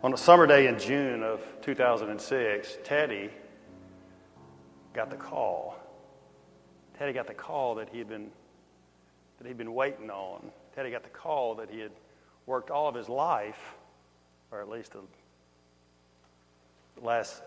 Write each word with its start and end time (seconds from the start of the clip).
On 0.00 0.14
a 0.14 0.16
summer 0.16 0.46
day 0.46 0.68
in 0.68 0.78
June 0.78 1.24
of 1.24 1.40
2006, 1.62 2.78
Teddy 2.84 3.30
got 4.94 5.10
the 5.10 5.16
call. 5.16 5.76
Teddy 6.96 7.12
got 7.12 7.26
the 7.26 7.34
call 7.34 7.74
that 7.74 7.88
he 7.88 7.98
had 7.98 8.08
been 8.08 8.30
that 9.38 9.48
he'd 9.48 9.58
been 9.58 9.74
waiting 9.74 10.08
on. 10.08 10.52
Teddy 10.76 10.92
got 10.92 11.02
the 11.02 11.08
call 11.08 11.56
that 11.56 11.68
he 11.68 11.80
had 11.80 11.90
worked 12.46 12.70
all 12.70 12.86
of 12.86 12.94
his 12.94 13.08
life, 13.08 13.74
or 14.52 14.60
at 14.60 14.68
least 14.68 14.92
the 14.92 15.00
last 17.02 17.42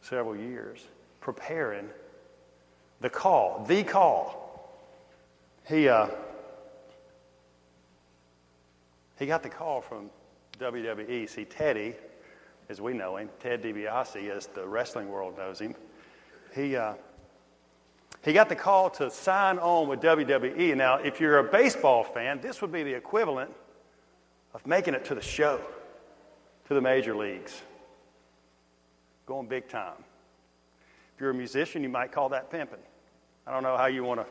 several 0.00 0.34
years, 0.34 0.86
preparing 1.20 1.90
the 3.02 3.10
call, 3.10 3.66
the 3.68 3.82
call. 3.82 4.78
He 5.68 5.90
uh, 5.90 6.08
he 9.18 9.26
got 9.26 9.42
the 9.42 9.50
call 9.50 9.82
from 9.82 10.08
WWE. 10.62 11.28
See, 11.28 11.44
Teddy, 11.44 11.94
as 12.68 12.80
we 12.80 12.92
know 12.92 13.16
him, 13.16 13.28
Ted 13.40 13.62
DiBiase, 13.62 14.30
as 14.30 14.46
the 14.46 14.66
wrestling 14.66 15.08
world 15.08 15.36
knows 15.36 15.60
him, 15.60 15.74
he, 16.54 16.76
uh, 16.76 16.94
he 18.24 18.32
got 18.32 18.48
the 18.48 18.54
call 18.54 18.88
to 18.90 19.10
sign 19.10 19.58
on 19.58 19.88
with 19.88 20.00
WWE. 20.00 20.76
Now, 20.76 20.96
if 20.96 21.20
you're 21.20 21.38
a 21.38 21.44
baseball 21.44 22.04
fan, 22.04 22.40
this 22.40 22.62
would 22.62 22.70
be 22.70 22.84
the 22.84 22.94
equivalent 22.94 23.50
of 24.54 24.64
making 24.64 24.94
it 24.94 25.04
to 25.06 25.16
the 25.16 25.20
show, 25.20 25.60
to 26.68 26.74
the 26.74 26.80
major 26.80 27.16
leagues, 27.16 27.60
going 29.26 29.48
big 29.48 29.68
time. 29.68 30.04
If 31.16 31.20
you're 31.20 31.30
a 31.30 31.34
musician, 31.34 31.82
you 31.82 31.88
might 31.88 32.12
call 32.12 32.28
that 32.28 32.50
pimping. 32.50 32.78
I 33.48 33.52
don't 33.52 33.64
know 33.64 33.76
how 33.76 33.86
you 33.86 34.04
want 34.04 34.20
to. 34.20 34.26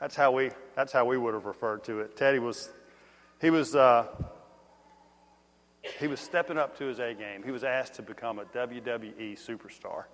That's 0.00 0.14
how 0.14 0.30
we. 0.30 0.50
That's 0.76 0.92
how 0.92 1.04
we 1.04 1.18
would 1.18 1.34
have 1.34 1.46
referred 1.46 1.82
to 1.84 2.00
it. 2.00 2.16
Teddy 2.16 2.38
was. 2.38 2.70
He 3.40 3.50
was. 3.50 3.74
Uh, 3.74 4.06
he 5.98 6.06
was 6.06 6.20
stepping 6.20 6.58
up 6.58 6.78
to 6.78 6.86
his 6.86 6.98
A 6.98 7.14
game. 7.14 7.42
He 7.42 7.50
was 7.50 7.64
asked 7.64 7.94
to 7.94 8.02
become 8.02 8.38
a 8.38 8.44
WWE 8.46 9.38
superstar. 9.38 10.04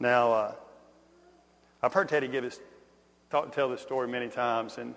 Now, 0.00 0.32
uh, 0.32 0.54
I've 1.82 1.92
heard 1.92 2.08
Teddy 2.08 2.28
give 2.28 2.44
his, 2.44 2.60
talk, 3.30 3.52
tell 3.52 3.68
this 3.68 3.80
story 3.80 4.08
many 4.08 4.28
times, 4.28 4.78
and 4.78 4.94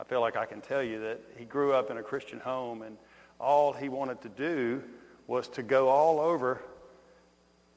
I 0.00 0.04
feel 0.04 0.20
like 0.20 0.36
I 0.36 0.46
can 0.46 0.60
tell 0.60 0.82
you 0.82 1.00
that 1.00 1.20
he 1.36 1.44
grew 1.44 1.72
up 1.72 1.90
in 1.90 1.96
a 1.98 2.02
Christian 2.02 2.40
home, 2.40 2.82
and 2.82 2.96
all 3.38 3.72
he 3.72 3.88
wanted 3.88 4.22
to 4.22 4.28
do 4.28 4.82
was 5.26 5.48
to 5.48 5.62
go 5.62 5.88
all 5.88 6.20
over 6.20 6.62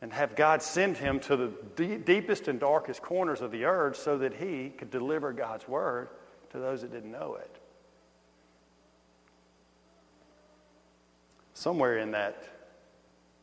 and 0.02 0.14
have 0.14 0.36
God 0.36 0.62
send 0.62 0.98
him 0.98 1.20
to 1.22 1.36
the 1.36 1.52
d- 1.76 1.98
deepest 1.98 2.48
and 2.48 2.60
darkest 2.60 3.02
corners 3.02 3.42
of 3.42 3.52
the 3.52 3.66
earth 3.66 3.98
so 3.98 4.18
that 4.20 4.34
he 4.34 4.70
could 4.70 4.92
deliver 4.92 5.34
God's 5.34 5.68
word 5.68 6.10
to 6.52 6.60
those 6.60 6.82
that 6.82 6.92
didn't 6.92 7.12
know 7.12 7.36
it. 7.36 7.60
Somewhere 11.58 11.98
in 11.98 12.12
that 12.12 12.44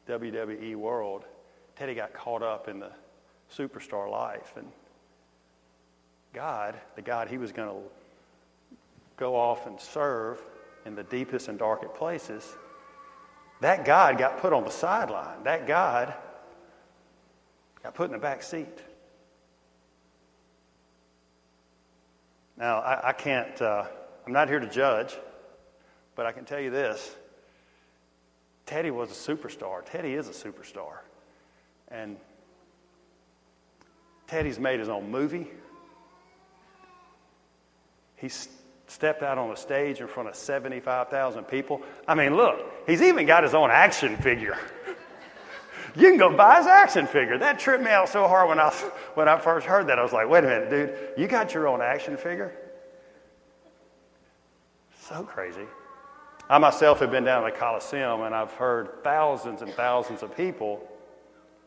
WWE 0.09 0.77
world, 0.77 1.25
Teddy 1.75 1.95
got 1.95 2.15
caught 2.15 2.45
up 2.45 2.69
in 2.69 2.79
the 2.79 2.93
superstar 3.53 4.09
life. 4.09 4.53
And 4.57 4.69
God, 6.33 6.77
the 6.95 7.03
God 7.03 7.27
he 7.29 7.39
was 7.39 7.51
going 7.51 7.69
to 7.69 7.83
go 9.17 9.35
off 9.35 9.67
and 9.67 9.81
serve 9.81 10.41
in 10.87 10.95
the 10.95 11.03
deepest 11.03 11.49
and 11.49 11.59
darkest 11.59 11.95
places, 11.95 12.57
that 13.61 13.85
God 13.85 14.17
got 14.17 14.39
put 14.39 14.53
on 14.53 14.63
the 14.63 14.71
sideline. 14.71 15.43
That 15.43 15.67
God 15.67 16.15
got 17.83 17.95
put 17.95 18.07
in 18.07 18.13
the 18.13 18.19
back 18.19 18.45
seat. 18.45 18.79
Now, 22.57 22.79
I, 22.79 23.09
I 23.09 23.13
can't, 23.13 23.61
uh, 23.61 23.87
I'm 24.25 24.33
not 24.33 24.49
here 24.49 24.61
to 24.61 24.71
judge, 24.71 25.17
but 26.15 26.27
I 26.27 26.33
can 26.33 26.45
tell 26.45 26.61
you 26.61 26.71
this 26.71 27.17
Teddy 28.67 28.91
was 28.91 29.11
a 29.11 29.15
superstar. 29.15 29.83
Teddy 29.85 30.15
is 30.15 30.29
a 30.29 30.33
superstar. 30.33 30.99
And 31.89 32.17
Teddy's 34.27 34.59
made 34.59 34.81
his 34.81 34.89
own 34.89 35.11
movie. 35.11 35.51
He 38.17 38.31
stepped 38.87 39.23
out 39.23 39.39
on 39.39 39.51
a 39.51 39.57
stage 39.57 40.01
in 40.01 40.09
front 40.09 40.29
of 40.29 40.35
75,000 40.35 41.45
people. 41.45 41.83
I 42.09 42.15
mean, 42.15 42.37
look, 42.37 42.59
he's 42.87 43.03
even 43.03 43.27
got 43.27 43.43
his 43.43 43.55
own 43.55 43.71
action 43.71 44.17
figure. 44.17 44.57
you 45.95 46.09
can 46.09 46.17
go 46.17 46.35
buy 46.35 46.59
his 46.59 46.67
action 46.67 47.07
figure. 47.07 47.37
That 47.37 47.59
tripped 47.59 47.85
me 47.85 47.91
out 47.91 48.09
so 48.09 48.27
hard 48.27 48.49
when 48.49 48.59
I, 48.59 48.71
when 49.15 49.29
I 49.29 49.39
first 49.39 49.67
heard 49.67 49.89
that. 49.89 49.99
I 49.99 50.03
was 50.03 50.13
like, 50.13 50.29
wait 50.29 50.45
a 50.45 50.47
minute, 50.47 50.71
dude, 50.71 51.19
you 51.19 51.27
got 51.27 51.53
your 51.53 51.69
own 51.69 51.83
action 51.83 52.17
figure? 52.17 52.55
So 55.01 55.23
crazy. 55.23 55.67
I 56.49 56.59
myself 56.59 57.01
have 57.01 57.11
been 57.11 57.25
down 57.25 57.45
at 57.47 57.55
the 57.55 57.59
Coliseum 57.59 58.23
and 58.23 58.35
I've 58.35 58.53
heard 58.53 59.03
thousands 59.03 59.63
and 59.63 59.73
thousands 59.73 60.23
of 60.23 60.37
people 60.37 60.87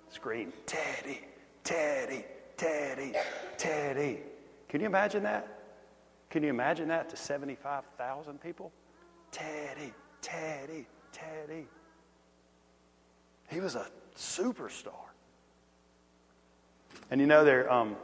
scream, 0.09 0.53
Teddy, 0.65 1.21
Teddy, 1.63 2.23
Teddy, 2.57 3.13
Teddy. 3.57 4.19
Can 4.69 4.81
you 4.81 4.87
imagine 4.87 5.23
that? 5.23 5.47
Can 6.29 6.43
you 6.43 6.49
imagine 6.49 6.87
that 6.89 7.09
to 7.09 7.17
75,000 7.17 8.39
people? 8.39 8.71
Teddy, 9.31 9.93
Teddy, 10.21 10.85
Teddy. 11.11 11.67
He 13.49 13.59
was 13.59 13.75
a 13.75 13.87
superstar. 14.15 14.91
And 17.09 17.19
you 17.19 17.27
know, 17.27 17.43
there, 17.43 17.71
um, 17.71 17.95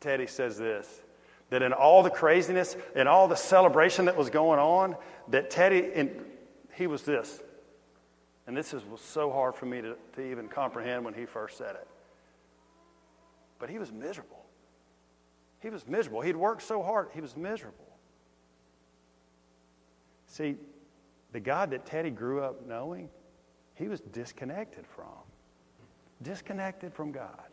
Teddy 0.00 0.26
says 0.26 0.58
this 0.58 1.02
that 1.52 1.60
in 1.60 1.74
all 1.74 2.02
the 2.02 2.08
craziness 2.08 2.78
and 2.96 3.06
all 3.06 3.28
the 3.28 3.36
celebration 3.36 4.06
that 4.06 4.16
was 4.16 4.30
going 4.30 4.58
on, 4.58 4.96
that 5.28 5.50
Teddy, 5.50 5.90
and 5.94 6.10
he 6.72 6.86
was 6.86 7.02
this. 7.02 7.42
And 8.46 8.56
this 8.56 8.72
is, 8.72 8.82
was 8.86 9.02
so 9.02 9.30
hard 9.30 9.54
for 9.54 9.66
me 9.66 9.82
to, 9.82 9.94
to 10.14 10.30
even 10.30 10.48
comprehend 10.48 11.04
when 11.04 11.12
he 11.12 11.26
first 11.26 11.58
said 11.58 11.74
it. 11.74 11.86
But 13.58 13.68
he 13.68 13.78
was 13.78 13.92
miserable. 13.92 14.46
He 15.60 15.68
was 15.68 15.86
miserable. 15.86 16.22
He'd 16.22 16.36
worked 16.36 16.62
so 16.62 16.82
hard, 16.82 17.08
he 17.12 17.20
was 17.20 17.36
miserable. 17.36 17.84
See, 20.28 20.56
the 21.32 21.40
God 21.40 21.70
that 21.72 21.84
Teddy 21.84 22.08
grew 22.08 22.42
up 22.42 22.66
knowing, 22.66 23.10
he 23.74 23.88
was 23.88 24.00
disconnected 24.00 24.86
from. 24.86 25.04
Disconnected 26.22 26.94
from 26.94 27.12
God. 27.12 27.44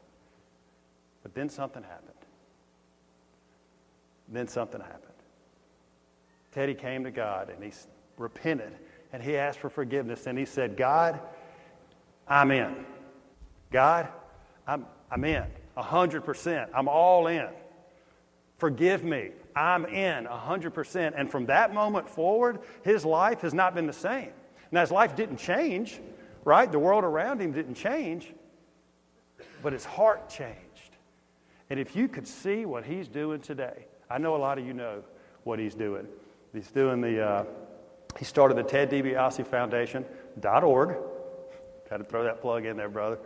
But 1.21 1.35
then 1.35 1.49
something 1.49 1.83
happened. 1.83 2.19
Then 4.31 4.47
something 4.47 4.79
happened. 4.79 5.03
Teddy 6.51 6.73
came 6.73 7.03
to 7.03 7.12
God 7.12 7.50
and 7.50 7.63
he 7.63 7.72
repented 8.17 8.73
and 9.12 9.23
he 9.23 9.38
asked 9.38 9.59
for 9.59 9.69
forgiveness 9.69 10.28
and 10.28 10.38
he 10.38 10.45
said, 10.45 10.78
God, 10.78 11.19
I'm 12.28 12.51
in. 12.51 12.85
God, 13.72 14.07
I'm, 14.67 14.85
I'm 15.12 15.23
in. 15.23 15.45
100%. 15.78 16.69
I'm 16.73 16.88
all 16.88 17.28
in. 17.28 17.47
Forgive 18.57 19.03
me. 19.03 19.29
I'm 19.56 19.85
in 19.85 20.25
100%. 20.25 21.13
And 21.16 21.31
from 21.31 21.46
that 21.47 21.73
moment 21.73 22.09
forward, 22.09 22.59
his 22.84 23.06
life 23.06 23.41
has 23.41 23.53
not 23.53 23.73
been 23.73 23.88
the 23.88 23.94
same. 23.94 24.31
Now, 24.72 24.81
his 24.81 24.91
life 24.91 25.16
didn't 25.16 25.38
change, 25.38 26.00
right? 26.44 26.72
The 26.72 26.79
world 26.79 27.03
around 27.03 27.41
him 27.41 27.51
didn't 27.51 27.75
change, 27.75 28.31
but 29.63 29.73
his 29.73 29.85
heart 29.85 30.29
changed. 30.29 30.57
And 31.69 31.79
if 31.79 31.96
you 31.96 32.07
could 32.07 32.28
see 32.28 32.66
what 32.66 32.84
he's 32.84 33.07
doing 33.07 33.40
today, 33.41 33.85
I 34.09 34.18
know 34.18 34.36
a 34.36 34.38
lot 34.38 34.58
of 34.58 34.66
you 34.66 34.74
know 34.74 35.03
what 35.44 35.59
he's 35.59 35.75
doing. 35.75 36.08
He's 36.53 36.72
doing 36.72 37.02
the, 37.02 37.22
uh, 37.22 37.46
he 38.18 38.25
started 38.25 38.58
the 38.58 38.64
Ted 38.64 38.90
DiBiase 38.90 39.46
Foundation.org. 39.46 40.96
Got 41.90 41.97
to 41.97 42.03
throw 42.03 42.24
that 42.24 42.42
plug 42.42 42.66
in 42.66 42.78
there, 42.78 42.90
brother. 42.90 43.20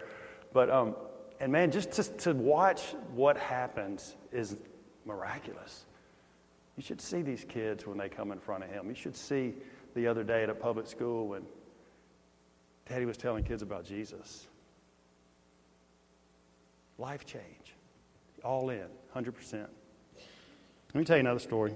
But, 0.52 0.70
um, 0.70 0.96
and 1.40 1.52
man, 1.52 1.72
just 1.72 1.92
to, 1.94 2.04
to 2.04 2.34
watch 2.34 2.82
what 3.14 3.38
happens 3.38 4.16
is 4.32 4.58
miraculous. 5.06 5.86
You 6.78 6.84
should 6.84 7.02
see 7.02 7.22
these 7.22 7.46
kids 7.48 7.86
when 7.86 7.98
they 7.98 8.10
come 8.10 8.32
in 8.32 8.40
front 8.40 8.64
of 8.64 8.70
him. 8.70 8.90
You 8.90 8.96
should 8.96 9.16
see 9.16 9.54
the 9.96 10.08
other 10.08 10.24
day 10.24 10.44
at 10.44 10.50
a 10.50 10.56
public 10.56 10.88
school 10.88 11.28
when 11.28 11.44
Teddy 12.86 13.06
was 13.06 13.18
telling 13.18 13.44
kids 13.44 13.62
about 13.62 13.86
Jesus. 13.86 14.48
Life 16.98 17.26
change. 17.26 17.76
All 18.44 18.70
in, 18.70 18.88
100%. 19.16 19.68
Let 20.94 21.00
me 21.00 21.06
tell 21.06 21.18
you 21.18 21.22
another 21.22 21.40
story. 21.40 21.74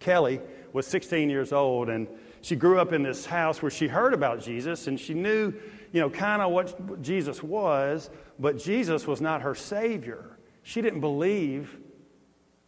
Kelly 0.00 0.40
was 0.72 0.86
16 0.86 1.30
years 1.30 1.52
old, 1.52 1.88
and 1.88 2.08
she 2.40 2.56
grew 2.56 2.78
up 2.78 2.92
in 2.92 3.02
this 3.02 3.26
house 3.26 3.62
where 3.62 3.70
she 3.70 3.88
heard 3.88 4.12
about 4.12 4.42
Jesus, 4.42 4.86
and 4.86 4.98
she 4.98 5.14
knew, 5.14 5.52
you 5.92 6.00
know, 6.00 6.10
kind 6.10 6.42
of 6.42 6.50
what 6.50 7.02
Jesus 7.02 7.42
was, 7.42 8.10
but 8.38 8.58
Jesus 8.58 9.06
was 9.06 9.20
not 9.20 9.42
her 9.42 9.54
Savior. 9.54 10.36
She 10.62 10.82
didn't 10.82 11.00
believe 11.00 11.76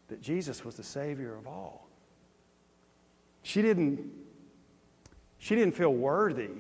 that 0.09 0.21
Jesus 0.21 0.65
was 0.65 0.77
the 0.77 0.83
Savior 0.83 1.35
of 1.35 1.47
all. 1.47 1.89
She 3.43 3.63
didn't, 3.63 4.01
she 5.39 5.55
didn't 5.55 5.75
feel 5.75 5.93
worthy. 5.93 6.51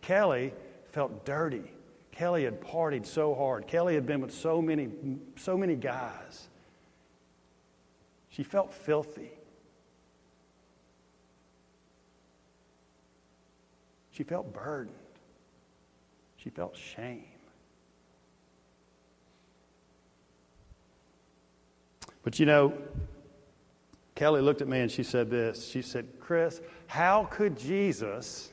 Kelly 0.00 0.52
felt 0.90 1.24
dirty. 1.24 1.70
Kelly 2.12 2.44
had 2.44 2.60
partied 2.60 3.04
so 3.04 3.34
hard. 3.34 3.66
Kelly 3.66 3.94
had 3.94 4.06
been 4.06 4.20
with 4.20 4.32
so 4.32 4.62
many, 4.62 4.88
so 5.36 5.56
many 5.56 5.74
guys. 5.74 6.48
She 8.36 8.42
felt 8.42 8.74
filthy. 8.74 9.30
She 14.10 14.24
felt 14.24 14.52
burdened. 14.52 14.94
She 16.36 16.50
felt 16.50 16.76
shame. 16.76 17.24
But 22.22 22.38
you 22.38 22.44
know, 22.44 22.74
Kelly 24.14 24.42
looked 24.42 24.60
at 24.60 24.68
me 24.68 24.80
and 24.80 24.92
she 24.92 25.02
said 25.02 25.30
this. 25.30 25.66
She 25.66 25.80
said, 25.80 26.06
Chris, 26.20 26.60
how 26.88 27.24
could 27.30 27.58
Jesus 27.58 28.52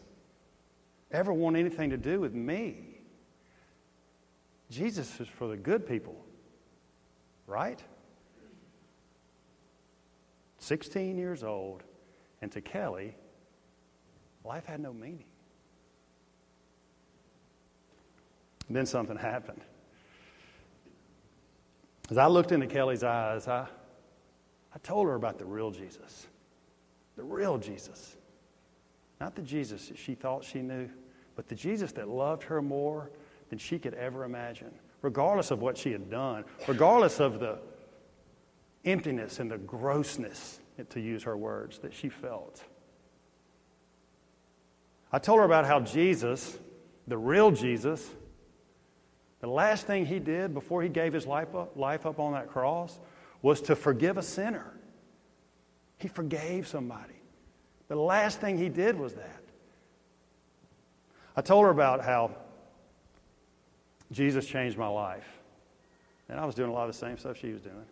ever 1.11 1.33
want 1.33 1.57
anything 1.57 1.89
to 1.89 1.97
do 1.97 2.21
with 2.21 2.33
me? 2.33 2.77
Jesus 4.71 5.19
is 5.19 5.27
for 5.27 5.49
the 5.49 5.57
good 5.57 5.85
people, 5.85 6.23
right? 7.47 7.83
16 10.63 11.17
years 11.17 11.43
old, 11.43 11.83
and 12.41 12.49
to 12.53 12.61
Kelly, 12.61 13.15
life 14.45 14.65
had 14.65 14.79
no 14.79 14.93
meaning. 14.93 15.25
And 18.67 18.77
then 18.77 18.85
something 18.85 19.17
happened. 19.17 19.61
As 22.09 22.17
I 22.17 22.27
looked 22.27 22.53
into 22.53 22.67
Kelly's 22.67 23.03
eyes, 23.03 23.47
I, 23.47 23.67
I 24.73 24.77
told 24.83 25.07
her 25.07 25.15
about 25.15 25.37
the 25.37 25.45
real 25.45 25.69
Jesus. 25.69 26.27
The 27.17 27.23
real 27.23 27.57
Jesus. 27.57 28.15
Not 29.19 29.35
the 29.35 29.41
Jesus 29.41 29.89
that 29.89 29.97
she 29.97 30.15
thought 30.15 30.45
she 30.45 30.61
knew, 30.61 30.89
but 31.35 31.49
the 31.49 31.55
Jesus 31.55 31.91
that 31.93 32.07
loved 32.07 32.43
her 32.43 32.61
more 32.61 33.11
than 33.49 33.59
she 33.59 33.79
could 33.79 33.95
ever 33.95 34.23
imagine, 34.23 34.71
regardless 35.01 35.51
of 35.51 35.61
what 35.61 35.77
she 35.77 35.91
had 35.91 36.09
done, 36.09 36.45
regardless 36.67 37.19
of 37.19 37.39
the 37.39 37.59
emptiness 38.85 39.39
and 39.39 39.49
the 39.49 39.57
grossness, 39.57 40.59
to 40.89 40.99
use 40.99 41.23
her 41.23 41.37
words, 41.37 41.79
that 41.79 41.93
she 41.93 42.09
felt. 42.09 42.63
I 45.11 45.19
told 45.19 45.39
her 45.39 45.45
about 45.45 45.65
how 45.65 45.79
Jesus, 45.79 46.57
the 47.07 47.17
real 47.17 47.51
Jesus, 47.51 48.09
the 49.39 49.47
last 49.47 49.85
thing 49.85 50.05
he 50.05 50.19
did 50.19 50.53
before 50.53 50.81
he 50.81 50.89
gave 50.89 51.13
his 51.13 51.27
life 51.27 51.53
up, 51.53 51.77
life 51.77 52.05
up 52.05 52.19
on 52.19 52.33
that 52.33 52.49
cross 52.49 52.99
was 53.41 53.61
to 53.61 53.75
forgive 53.75 54.17
a 54.17 54.23
sinner. 54.23 54.73
He 55.97 56.07
forgave 56.07 56.67
somebody. 56.67 57.13
The 57.89 57.95
last 57.95 58.41
thing 58.41 58.57
he 58.57 58.69
did 58.69 58.97
was 58.97 59.13
that. 59.13 59.43
I 61.35 61.41
told 61.41 61.65
her 61.65 61.71
about 61.71 62.03
how 62.03 62.31
Jesus 64.11 64.45
changed 64.45 64.77
my 64.77 64.87
life. 64.87 65.27
And 66.29 66.39
I 66.39 66.45
was 66.45 66.55
doing 66.55 66.69
a 66.69 66.73
lot 66.73 66.87
of 66.87 66.93
the 66.95 66.99
same 66.99 67.17
stuff 67.17 67.37
she 67.37 67.51
was 67.51 67.61
doing. 67.61 67.85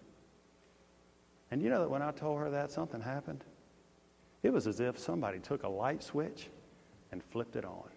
And 1.52 1.62
you 1.62 1.70
know 1.70 1.82
that 1.82 1.90
when 1.90 2.02
I 2.02 2.12
told 2.12 2.40
her 2.40 2.50
that, 2.50 2.72
something 2.72 3.02
happened? 3.02 3.44
It 4.42 4.52
was 4.52 4.68
as 4.68 4.80
if 4.80 4.98
somebody 4.98 5.40
took 5.40 5.64
a 5.64 5.70
light 5.70 6.02
switch 6.02 6.48
and 7.12 7.22
flipped 7.24 7.56
it 7.56 7.66
on. 7.66 7.90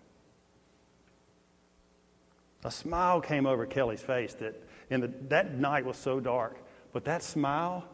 A 2.64 2.70
smile 2.70 3.20
came 3.20 3.46
over 3.46 3.66
Kelly's 3.66 4.02
face 4.02 4.34
that 4.34 4.60
in 4.90 5.00
the, 5.00 5.10
that 5.28 5.54
night 5.54 5.84
was 5.84 5.96
so 5.96 6.18
dark, 6.18 6.58
but 6.92 7.04
that 7.04 7.22
smile 7.22 7.84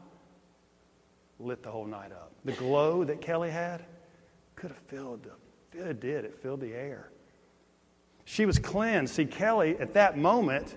lit 1.38 1.62
the 1.62 1.70
whole 1.70 1.86
night 1.86 2.12
up. 2.12 2.32
The 2.44 2.52
glow 2.52 3.04
that 3.04 3.20
Kelly 3.20 3.50
had 3.50 3.84
could 4.54 4.70
have 4.70 4.78
filled 4.88 5.24
the, 5.24 5.88
it 5.88 6.00
did, 6.00 6.24
it 6.24 6.38
filled 6.40 6.60
the 6.60 6.72
air. 6.72 7.10
She 8.24 8.46
was 8.46 8.58
cleansed. 8.58 9.14
See, 9.14 9.24
Kelly, 9.24 9.76
at 9.78 9.94
that 9.94 10.16
moment, 10.16 10.76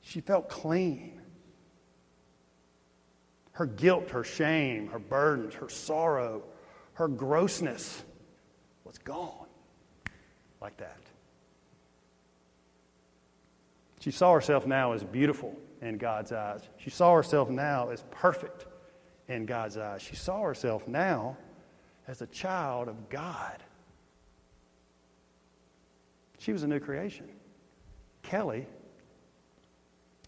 she 0.00 0.20
felt 0.20 0.48
clean. 0.48 1.19
Her 3.60 3.66
guilt, 3.66 4.08
her 4.08 4.24
shame, 4.24 4.86
her 4.86 4.98
burdens, 4.98 5.52
her 5.52 5.68
sorrow, 5.68 6.42
her 6.94 7.08
grossness 7.08 8.02
was 8.84 8.96
gone 8.96 9.48
like 10.62 10.78
that. 10.78 11.02
She 14.00 14.12
saw 14.12 14.32
herself 14.32 14.66
now 14.66 14.92
as 14.92 15.04
beautiful 15.04 15.54
in 15.82 15.98
God's 15.98 16.32
eyes. 16.32 16.62
She 16.78 16.88
saw 16.88 17.14
herself 17.14 17.50
now 17.50 17.90
as 17.90 18.02
perfect 18.10 18.64
in 19.28 19.44
God's 19.44 19.76
eyes. 19.76 20.00
She 20.00 20.16
saw 20.16 20.40
herself 20.40 20.88
now 20.88 21.36
as 22.08 22.22
a 22.22 22.26
child 22.28 22.88
of 22.88 23.10
God. 23.10 23.62
She 26.38 26.54
was 26.54 26.62
a 26.62 26.66
new 26.66 26.80
creation. 26.80 27.28
Kelly 28.22 28.66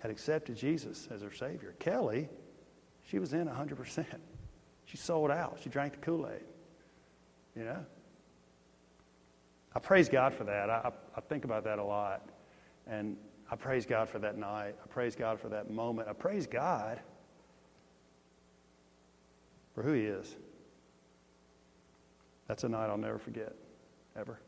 had 0.01 0.11
accepted 0.11 0.55
Jesus 0.55 1.09
as 1.11 1.23
her 1.23 1.33
Savior. 1.33 1.75
Kelly, 1.79 2.29
she 3.13 3.19
was 3.19 3.35
in 3.35 3.47
100%. 3.47 4.07
She 4.87 4.97
sold 4.97 5.31
out. 5.31 5.59
She 5.63 5.69
drank 5.69 5.93
the 5.93 5.99
Kool 5.99 6.27
Aid. 6.27 6.41
You 7.55 7.65
know? 7.65 7.85
I 9.75 9.79
praise 9.81 10.09
God 10.09 10.33
for 10.33 10.45
that. 10.45 10.71
I, 10.71 10.91
I 11.15 11.21
think 11.21 11.45
about 11.45 11.65
that 11.65 11.79
a 11.79 11.85
lot. 11.85 12.27
And 12.87 13.19
I 13.51 13.57
praise 13.57 13.85
God 13.85 14.09
for 14.09 14.19
that 14.21 14.39
night. 14.39 14.77
I 14.83 14.87
praise 14.89 15.15
God 15.15 15.39
for 15.39 15.51
that 15.51 15.71
moment. 15.71 16.09
I 16.09 16.15
praise 16.15 16.47
God 16.47 17.01
for 19.75 19.83
who 19.83 19.93
He 19.93 20.05
is. 20.05 20.35
That's 22.49 22.65
a 22.65 22.69
night 22.71 22.87
I'll 22.87 22.97
never 22.97 23.19
forget, 23.19 23.55
ever. 24.17 24.39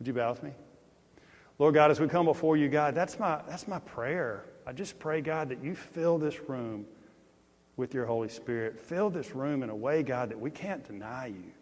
Would 0.00 0.08
you 0.08 0.12
bow 0.12 0.32
with 0.32 0.42
me? 0.42 0.50
Lord 1.60 1.74
God, 1.74 1.92
as 1.92 2.00
we 2.00 2.08
come 2.08 2.26
before 2.26 2.56
you, 2.56 2.68
God, 2.68 2.96
that's 2.96 3.16
my, 3.16 3.40
that's 3.48 3.68
my 3.68 3.78
prayer. 3.78 4.44
I 4.66 4.72
just 4.72 4.98
pray, 4.98 5.20
God, 5.20 5.48
that 5.48 5.62
you 5.62 5.74
fill 5.74 6.18
this 6.18 6.38
room 6.48 6.86
with 7.76 7.94
your 7.94 8.06
Holy 8.06 8.28
Spirit. 8.28 8.78
Fill 8.78 9.10
this 9.10 9.34
room 9.34 9.62
in 9.62 9.70
a 9.70 9.74
way, 9.74 10.02
God, 10.02 10.30
that 10.30 10.38
we 10.38 10.50
can't 10.50 10.86
deny 10.86 11.26
you. 11.26 11.52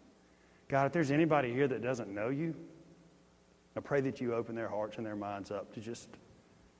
God, 0.67 0.85
if 0.85 0.91
there's 0.91 1.11
anybody 1.11 1.51
here 1.51 1.67
that 1.67 1.81
doesn't 1.81 2.13
know 2.13 2.29
you, 2.29 2.53
I 3.75 3.79
pray 3.79 4.01
that 4.01 4.19
you 4.19 4.35
open 4.35 4.55
their 4.55 4.67
hearts 4.67 4.97
and 4.97 5.05
their 5.05 5.15
minds 5.15 5.51
up 5.51 5.73
to 5.73 5.79
just 5.79 6.09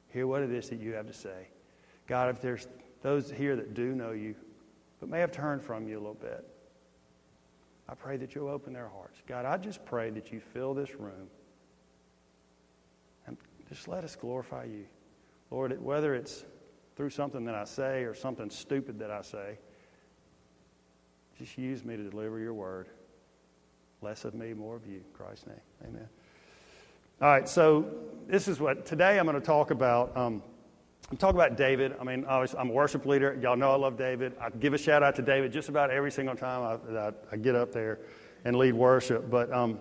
hear 0.09 0.27
what 0.27 0.41
it 0.41 0.51
is 0.51 0.69
that 0.69 0.79
you 0.79 0.93
have 0.93 1.07
to 1.07 1.13
say. 1.13 1.47
God, 2.07 2.35
if 2.35 2.41
there's 2.41 2.67
those 3.01 3.31
here 3.31 3.55
that 3.55 3.73
do 3.73 3.95
know 3.95 4.11
you, 4.11 4.35
but 4.99 5.07
may 5.07 5.19
have 5.19 5.31
turned 5.31 5.61
from 5.61 5.87
you 5.87 5.97
a 5.97 6.01
little 6.01 6.15
bit, 6.15 6.45
I 7.87 7.95
pray 7.95 8.17
that 8.17 8.35
you'll 8.35 8.49
open 8.49 8.73
their 8.73 8.89
hearts. 8.89 9.21
God, 9.27 9.45
I 9.45 9.57
just 9.57 9.83
pray 9.85 10.09
that 10.11 10.31
you 10.31 10.39
fill 10.39 10.73
this 10.73 10.95
room 10.95 11.29
and 13.25 13.37
just 13.69 13.87
let 13.87 14.03
us 14.03 14.15
glorify 14.15 14.65
you. 14.65 14.85
Lord, 15.51 15.81
whether 15.81 16.13
it's 16.13 16.45
through 16.95 17.09
something 17.09 17.45
that 17.45 17.55
I 17.55 17.63
say 17.63 18.03
or 18.03 18.13
something 18.13 18.49
stupid 18.49 18.99
that 18.99 19.11
I 19.11 19.21
say, 19.21 19.57
just 21.37 21.57
use 21.57 21.83
me 21.85 21.95
to 21.95 22.09
deliver 22.09 22.39
your 22.39 22.53
word. 22.53 22.87
Less 24.01 24.25
of 24.25 24.33
me, 24.33 24.53
more 24.53 24.75
of 24.75 24.85
you. 24.85 24.97
In 24.97 25.03
Christ's 25.13 25.47
name. 25.47 25.61
Amen. 25.85 26.07
All 27.21 27.29
right, 27.29 27.49
so 27.49 27.85
this 28.27 28.47
is 28.47 28.59
what 28.59 28.85
today 28.85 29.19
I'm 29.19 29.25
going 29.25 29.39
to 29.39 29.45
talk 29.45 29.71
about. 29.71 30.15
Um, 30.15 30.41
I'm 31.11 31.17
talking 31.17 31.35
about 31.35 31.57
David. 31.57 31.95
I 31.99 32.03
mean, 32.03 32.25
I'm 32.27 32.69
a 32.69 32.71
worship 32.71 33.05
leader. 33.05 33.37
Y'all 33.41 33.57
know 33.57 33.71
I 33.71 33.75
love 33.75 33.97
David. 33.97 34.33
I 34.39 34.49
give 34.51 34.73
a 34.73 34.77
shout 34.77 35.01
out 35.01 35.15
to 35.15 35.21
David 35.21 35.51
just 35.51 35.67
about 35.67 35.89
every 35.89 36.11
single 36.11 36.35
time 36.35 36.61
I, 36.61 36.97
I, 36.97 37.11
I 37.31 37.37
get 37.37 37.55
up 37.55 37.71
there 37.71 37.99
and 38.45 38.55
lead 38.55 38.73
worship. 38.73 39.29
But 39.29 39.51
um, 39.51 39.79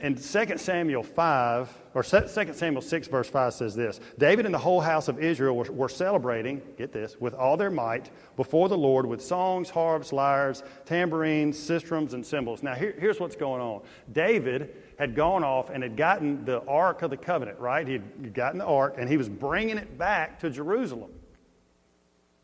in 0.00 0.14
2 0.14 0.22
Samuel 0.58 1.02
5, 1.02 1.78
or 1.94 2.02
2 2.02 2.28
Samuel 2.28 2.82
6, 2.82 3.08
verse 3.08 3.28
5 3.28 3.54
says 3.54 3.74
this 3.74 4.00
David 4.18 4.46
and 4.46 4.54
the 4.54 4.58
whole 4.58 4.80
house 4.80 5.08
of 5.08 5.18
Israel 5.18 5.56
were, 5.56 5.70
were, 5.72 5.88
celebrating, 5.88 6.62
get 6.76 6.92
this, 6.92 7.16
with 7.20 7.34
all 7.34 7.56
their 7.56 7.70
might 7.70 8.10
before 8.36 8.68
the 8.68 8.78
Lord 8.78 9.06
with 9.06 9.20
songs, 9.22 9.70
harps, 9.70 10.12
lyres, 10.12 10.62
tambourines, 10.84 11.58
sistrums, 11.58 12.12
and 12.12 12.24
cymbals. 12.24 12.62
Now, 12.62 12.74
here, 12.74 12.94
here's 12.98 13.18
what's 13.18 13.36
going 13.36 13.60
on 13.60 13.82
David 14.12 14.74
had 14.98 15.14
gone 15.14 15.44
off 15.44 15.70
and 15.70 15.82
had 15.82 15.96
gotten 15.96 16.44
the 16.44 16.62
Ark 16.66 17.02
of 17.02 17.10
the 17.10 17.16
Covenant, 17.16 17.58
right? 17.58 17.86
He 17.86 17.94
had 17.94 18.34
gotten 18.34 18.58
the 18.58 18.66
Ark, 18.66 18.94
and 18.98 19.08
he 19.08 19.16
was 19.16 19.28
bringing 19.28 19.78
it 19.78 19.98
back 19.98 20.40
to 20.40 20.50
Jerusalem. 20.50 21.10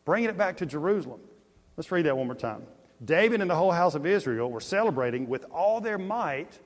Bringing 0.03 0.29
it 0.29 0.37
back 0.37 0.57
to 0.57 0.65
Jerusalem. 0.65 1.19
Let's 1.77 1.91
read 1.91 2.05
that 2.05 2.17
one 2.17 2.27
more 2.27 2.35
time. 2.35 2.63
David 3.03 3.41
and 3.41 3.49
the 3.49 3.55
whole 3.55 3.71
house 3.71 3.95
of 3.95 4.05
Israel 4.05 4.49
were 4.49 4.61
celebrating 4.61 5.27
with 5.27 5.45
all 5.51 5.81
their 5.81 5.97
might 5.97 6.59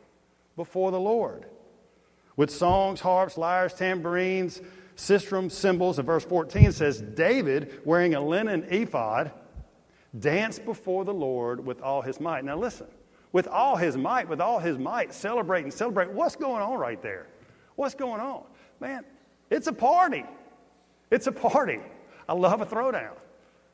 before 0.60 0.92
the 0.92 1.00
Lord 1.00 1.46
with 2.36 2.51
songs, 2.51 3.00
harps, 3.00 3.38
lyres, 3.38 3.74
tambourines, 3.74 4.62
sistrums, 4.98 5.54
cymbals. 5.54 6.00
And 6.00 6.06
verse 6.06 6.25
14 6.25 6.74
says, 6.74 7.00
David, 7.01 7.80
wearing 7.86 8.13
a 8.13 8.20
linen 8.20 8.66
ephod, 8.70 9.32
danced 10.20 10.66
before 10.66 11.06
the 11.06 11.13
Lord 11.13 11.66
with 11.66 11.82
all 11.82 12.01
his 12.01 12.20
might. 12.20 12.44
Now 12.44 12.58
listen, 12.58 12.88
with 13.32 13.48
all 13.48 13.78
his 13.78 13.96
might, 13.96 14.28
with 14.28 14.42
all 14.42 14.60
his 14.60 14.78
might, 14.78 15.13
celebrate 15.13 15.63
and 15.63 15.74
celebrate. 15.74 16.12
What's 16.12 16.36
going 16.36 16.62
on 16.62 16.78
right 16.78 17.01
there? 17.01 17.28
What's 17.78 17.96
going 17.96 18.20
on? 18.20 18.44
Man, 18.82 19.06
it's 19.50 19.68
a 19.68 19.74
party. 19.74 20.25
It's 21.10 21.28
a 21.28 21.32
party. 21.32 21.80
I 22.28 22.34
love 22.34 22.60
a 22.60 22.66
throwdown. 22.66 23.16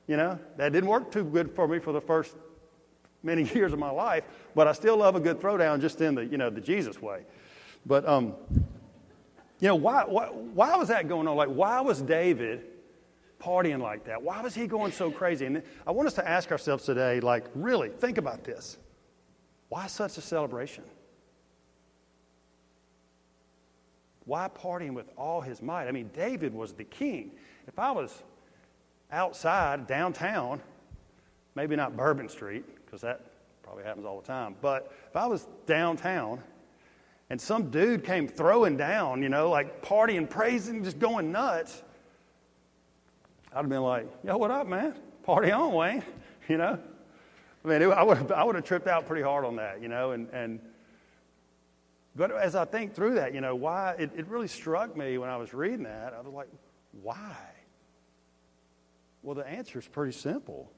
You 0.06 0.18
know, 0.18 0.40
that 0.58 0.72
didn't 0.72 0.90
work 0.90 1.12
too 1.12 1.24
good 1.24 1.56
for 1.56 1.68
me 1.68 1.80
for 1.80 1.94
the 1.94 2.02
first 2.02 2.36
many 3.26 3.44
years 3.56 3.74
of 3.74 3.80
my 3.80 3.90
life, 3.90 4.24
but 4.54 4.68
I 4.68 4.72
still 4.72 4.98
love 4.98 5.16
a 5.16 5.20
good 5.20 5.40
throwdown 5.40 5.82
just 5.82 6.00
in 6.00 6.16
the, 6.16 6.26
you 6.26 6.38
know, 6.38 6.50
the 6.50 6.62
Jesus 6.62 7.02
way. 7.02 7.24
But, 7.86 8.08
um, 8.08 8.34
you 9.60 9.68
know, 9.68 9.76
why, 9.76 10.04
why, 10.04 10.28
why 10.28 10.76
was 10.78 10.88
that 10.90 11.08
going 11.08 11.28
on? 11.28 11.36
Like, 11.36 11.50
why 11.50 11.82
was 11.82 12.02
David 12.02 12.66
partying 13.42 13.82
like 13.82 14.06
that? 14.06 14.22
Why 14.22 14.42
was 14.42 14.56
he 14.56 14.68
going 14.68 14.92
so 14.92 15.12
crazy? 15.12 15.46
And 15.46 15.62
I 15.86 15.92
want 15.92 16.08
us 16.08 16.14
to 16.16 16.28
ask 16.28 16.52
ourselves 16.52 16.84
today, 16.84 17.20
like, 17.20 17.46
really, 17.54 17.90
think 17.90 18.18
about 18.18 18.44
this. 18.44 18.78
Why 19.70 19.88
such 19.88 20.18
a 20.18 20.22
celebration? 20.22 20.84
Why 24.26 24.48
partying 24.48 24.94
with 24.94 25.10
all 25.18 25.42
his 25.42 25.62
might? 25.62 25.88
I 25.88 25.92
mean, 25.92 26.10
David 26.14 26.54
was 26.54 26.74
the 26.74 26.84
king. 26.84 27.32
If 27.68 27.78
I 27.78 27.92
was 27.92 28.24
outside, 29.12 29.88
downtown, 29.88 30.62
maybe 31.54 31.76
not 31.76 31.96
Bourbon 31.96 32.28
Street, 32.28 32.66
because 32.86 33.02
that 33.02 33.22
probably 33.64 33.84
happens 33.84 34.06
all 34.06 34.20
the 34.20 34.28
time, 34.28 34.56
but 34.62 34.92
if 35.10 35.16
I 35.16 35.26
was 35.28 35.48
downtown 35.66 36.42
and 37.30 37.42
some 37.42 37.72
dude 37.72 38.04
came 38.04 38.28
throwing 38.28 38.78
down, 38.78 39.24
you 39.24 39.30
know, 39.30 39.50
like 39.50 39.82
partying, 39.82 40.30
praising, 40.30 40.84
just 40.84 41.00
going 41.00 41.32
nuts, 41.32 41.82
I'd 43.52 43.58
have 43.58 43.70
been 43.70 43.82
like, 43.82 44.08
yo, 44.24 44.38
what 44.38 44.52
up, 44.52 44.68
man? 44.68 44.94
Party 45.24 45.52
on, 45.52 45.74
Wayne, 45.74 46.04
you 46.48 46.58
know? 46.58 46.80
I 47.64 47.68
mean, 47.68 47.82
it, 47.82 47.88
I 47.88 48.04
would 48.04 48.18
have, 48.18 48.32
I 48.32 48.44
would 48.44 48.56
have 48.56 48.66
tripped 48.66 48.88
out 48.88 49.08
pretty 49.08 49.24
hard 49.24 49.44
on 49.44 49.56
that, 49.56 49.82
you 49.82 49.88
know, 49.88 50.12
and, 50.12 50.30
and 50.30 50.60
but 52.16 52.32
as 52.32 52.56
I 52.56 52.66
think 52.66 52.94
through 52.94 53.16
that, 53.16 53.34
you 53.34 53.42
know, 53.42 53.56
why 53.56 53.96
it, 54.00 54.12
it 54.16 54.28
really 54.28 54.48
struck 54.48 54.96
me 54.96 55.18
when 55.18 55.30
I 55.30 55.38
was 55.38 55.54
reading 55.54 55.84
that. 55.84 56.14
I 56.14 56.22
was 56.22 56.34
like, 56.34 56.48
why? 57.02 57.36
Well, 59.22 59.36
the 59.36 59.46
answer 59.46 59.80
is 59.80 59.88
pretty 59.88 60.14
simple. 60.14 60.72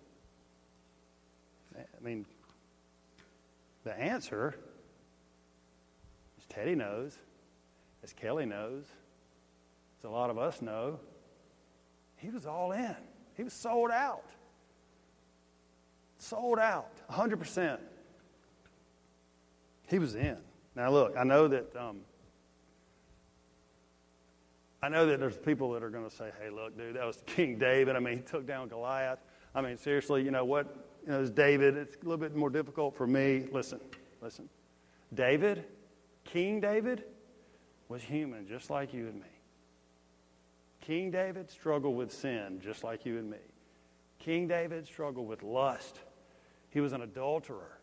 I 2.00 2.04
mean, 2.04 2.26
the 3.84 3.98
answer, 3.98 4.56
as 6.38 6.46
Teddy 6.46 6.76
knows, 6.76 7.18
as 8.04 8.14
Kelly 8.14 8.46
knows, 8.46 8.84
as 10.00 10.06
a 10.06 10.10
lot 10.10 10.30
of 10.30 10.38
us 10.38 10.62
know, 10.62 11.00
he 12.18 12.30
was 12.30 12.46
all 12.46 12.72
in. 12.72 12.96
He 13.36 13.44
was 13.44 13.54
sold 13.54 13.92
out. 13.92 14.26
Sold 16.20 16.60
out, 16.60 16.92
100%. 17.12 17.80
He 19.88 20.00
was 20.00 20.16
in. 20.16 20.38
Now, 20.76 20.92
look, 20.92 21.16
I 21.18 21.24
know 21.24 21.48
that. 21.48 21.76
Um, 21.76 22.02
I 24.82 24.90
know 24.90 25.08
that 25.08 25.20
there's 25.20 25.38
people 25.38 25.72
that 25.72 25.84
are 25.84 25.90
going 25.90 26.08
to 26.08 26.16
say, 26.16 26.30
"Hey, 26.42 26.50
look, 26.50 26.78
dude, 26.78 26.96
that 26.96 27.06
was 27.06 27.24
King 27.26 27.58
David. 27.58 27.96
I 27.96 28.00
mean, 28.00 28.18
he 28.18 28.22
took 28.22 28.46
down 28.46 28.68
Goliath. 28.68 29.20
I 29.56 29.62
mean, 29.62 29.78
seriously, 29.78 30.24
you 30.24 30.32
know 30.32 30.46
what? 30.46 30.87
You 31.08 31.14
know, 31.14 31.22
it's 31.22 31.30
David. 31.32 31.78
It's 31.78 31.96
a 31.96 32.00
little 32.00 32.18
bit 32.18 32.36
more 32.36 32.50
difficult 32.50 32.94
for 32.94 33.08
me. 33.08 33.46
Listen, 33.54 33.80
listen. 34.22 34.50
David, 35.14 35.64
King 36.26 36.60
David, 36.60 37.06
was 37.88 38.04
human, 38.04 38.46
just 38.46 38.70
like 38.70 38.94
you 38.94 39.08
and 39.08 39.16
me. 39.16 39.28
King 40.82 41.10
David 41.10 41.50
struggled 41.50 41.96
with 41.96 42.12
sin, 42.12 42.60
just 42.62 42.84
like 42.84 43.06
you 43.06 43.20
and 43.20 43.30
me. 43.30 43.38
King 44.20 44.50
David 44.50 44.86
struggled 44.86 45.30
with 45.30 45.44
lust. 45.44 46.02
He 46.72 46.82
was 46.82 46.92
an 46.92 47.02
adulterer. 47.04 47.80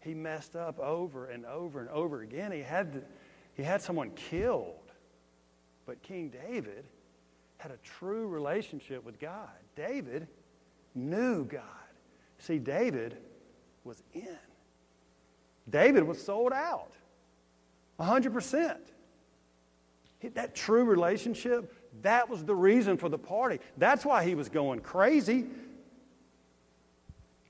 He 0.00 0.12
messed 0.12 0.56
up 0.56 0.78
over 0.78 1.30
and 1.30 1.46
over 1.46 1.80
and 1.80 1.88
over 1.88 2.20
again. 2.20 2.52
He 2.52 2.60
had, 2.60 3.02
he 3.54 3.62
had 3.62 3.80
someone 3.80 4.10
killed. 4.10 4.92
But 5.86 6.02
King 6.02 6.28
David 6.28 6.84
had 7.56 7.70
a 7.70 7.78
true 7.78 8.28
relationship 8.28 9.02
with 9.04 9.18
God. 9.18 9.48
David 9.74 10.28
knew 10.94 11.46
God. 11.46 11.62
See, 12.38 12.58
David 12.58 13.16
was 13.84 14.02
in. 14.14 14.38
David 15.68 16.04
was 16.04 16.22
sold 16.22 16.52
out 16.52 16.92
100%. 17.98 18.76
That 20.34 20.54
true 20.54 20.84
relationship, 20.84 21.72
that 22.02 22.28
was 22.28 22.44
the 22.44 22.54
reason 22.54 22.96
for 22.96 23.08
the 23.08 23.18
party. 23.18 23.60
That's 23.76 24.04
why 24.04 24.24
he 24.24 24.34
was 24.34 24.48
going 24.48 24.80
crazy. 24.80 25.46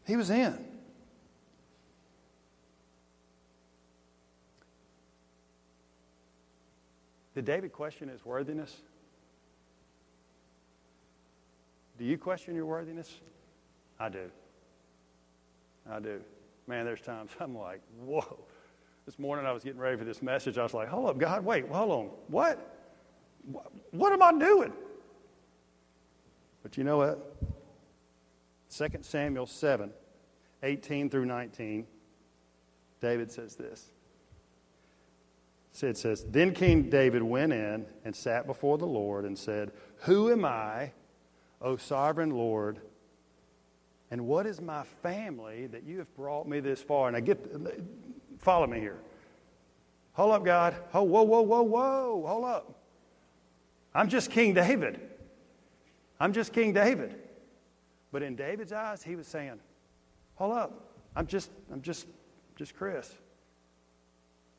He 0.07 0.17
was 0.17 0.31
in. 0.31 0.65
Did 7.35 7.45
David 7.45 7.73
question 7.73 8.09
his 8.09 8.25
worthiness? 8.25 8.75
Do 11.99 12.05
you 12.05 12.17
question 12.19 12.55
your 12.55 12.67
worthiness? 12.67 13.15
I 13.99 14.09
do. 14.09 14.31
I 15.91 16.01
do. 16.01 16.21
Man, 16.67 16.85
there's 16.85 17.01
times 17.01 17.31
I'm 17.41 17.57
like, 17.57 17.81
whoa. 18.05 18.39
This 19.05 19.19
morning 19.19 19.47
I 19.47 19.53
was 19.53 19.63
getting 19.63 19.81
ready 19.81 19.97
for 19.97 20.05
this 20.05 20.21
message. 20.21 20.59
I 20.59 20.63
was 20.65 20.75
like, 20.75 20.89
hold 20.89 21.09
up, 21.09 21.19
God, 21.19 21.45
wait, 21.45 21.69
hold 21.69 21.91
on. 21.91 22.11
What? 22.29 22.73
What 23.93 24.13
am 24.13 24.23
I 24.23 24.33
doing? 24.33 24.73
But 26.63 26.77
you 26.77 26.83
know 26.83 26.97
what? 26.99 27.37
2 28.77 28.89
Samuel 29.03 29.47
7, 29.47 29.91
18 30.65 31.09
through 31.09 31.27
19, 31.27 31.87
David 33.01 33.31
says 33.31 33.55
this 33.55 33.93
it 35.83 35.99
says, 35.99 36.25
Then 36.29 36.53
King 36.53 36.89
David 36.89 37.23
went 37.23 37.53
in 37.53 37.87
and 38.05 38.15
sat 38.15 38.47
before 38.47 38.79
the 38.79 38.87
Lord 38.87 39.25
and 39.25 39.39
said, 39.39 39.73
Who 40.03 40.31
am 40.31 40.45
I, 40.45 40.93
O 41.61 41.77
sovereign 41.77 42.31
Lord? 42.31 42.81
And 44.11 44.27
what 44.27 44.47
is 44.47 44.61
my 44.61 44.85
family 45.03 45.67
that 45.67 45.85
you 45.85 45.99
have 45.99 46.15
brought 46.15 46.49
me 46.49 46.61
this 46.61 46.81
far? 46.81 47.09
And 47.09 47.17
I 47.17 47.21
get, 47.21 47.39
follow 48.39 48.67
me 48.67 48.79
here. 48.79 48.99
Hold 50.13 50.33
up, 50.33 50.45
God. 50.45 50.77
Oh, 50.95 51.03
whoa, 51.03 51.23
whoa, 51.23 51.43
whoa, 51.43 51.63
whoa. 51.63 52.25
Hold 52.27 52.45
up. 52.45 52.75
I'm 53.95 54.09
just 54.09 54.31
King 54.31 54.55
David. 54.55 55.01
I'm 56.21 56.33
just 56.33 56.53
King 56.53 56.73
David. 56.73 57.17
But 58.13 58.23
in 58.23 58.37
David's 58.37 58.73
eyes, 58.73 59.03
he 59.03 59.17
was 59.17 59.27
saying, 59.27 59.59
Hold 60.37 60.53
up. 60.53 60.93
I'm 61.15 61.27
just, 61.27 61.51
I'm 61.73 61.83
just, 61.83 62.07
just 62.57 62.77
Chris. 62.77 63.13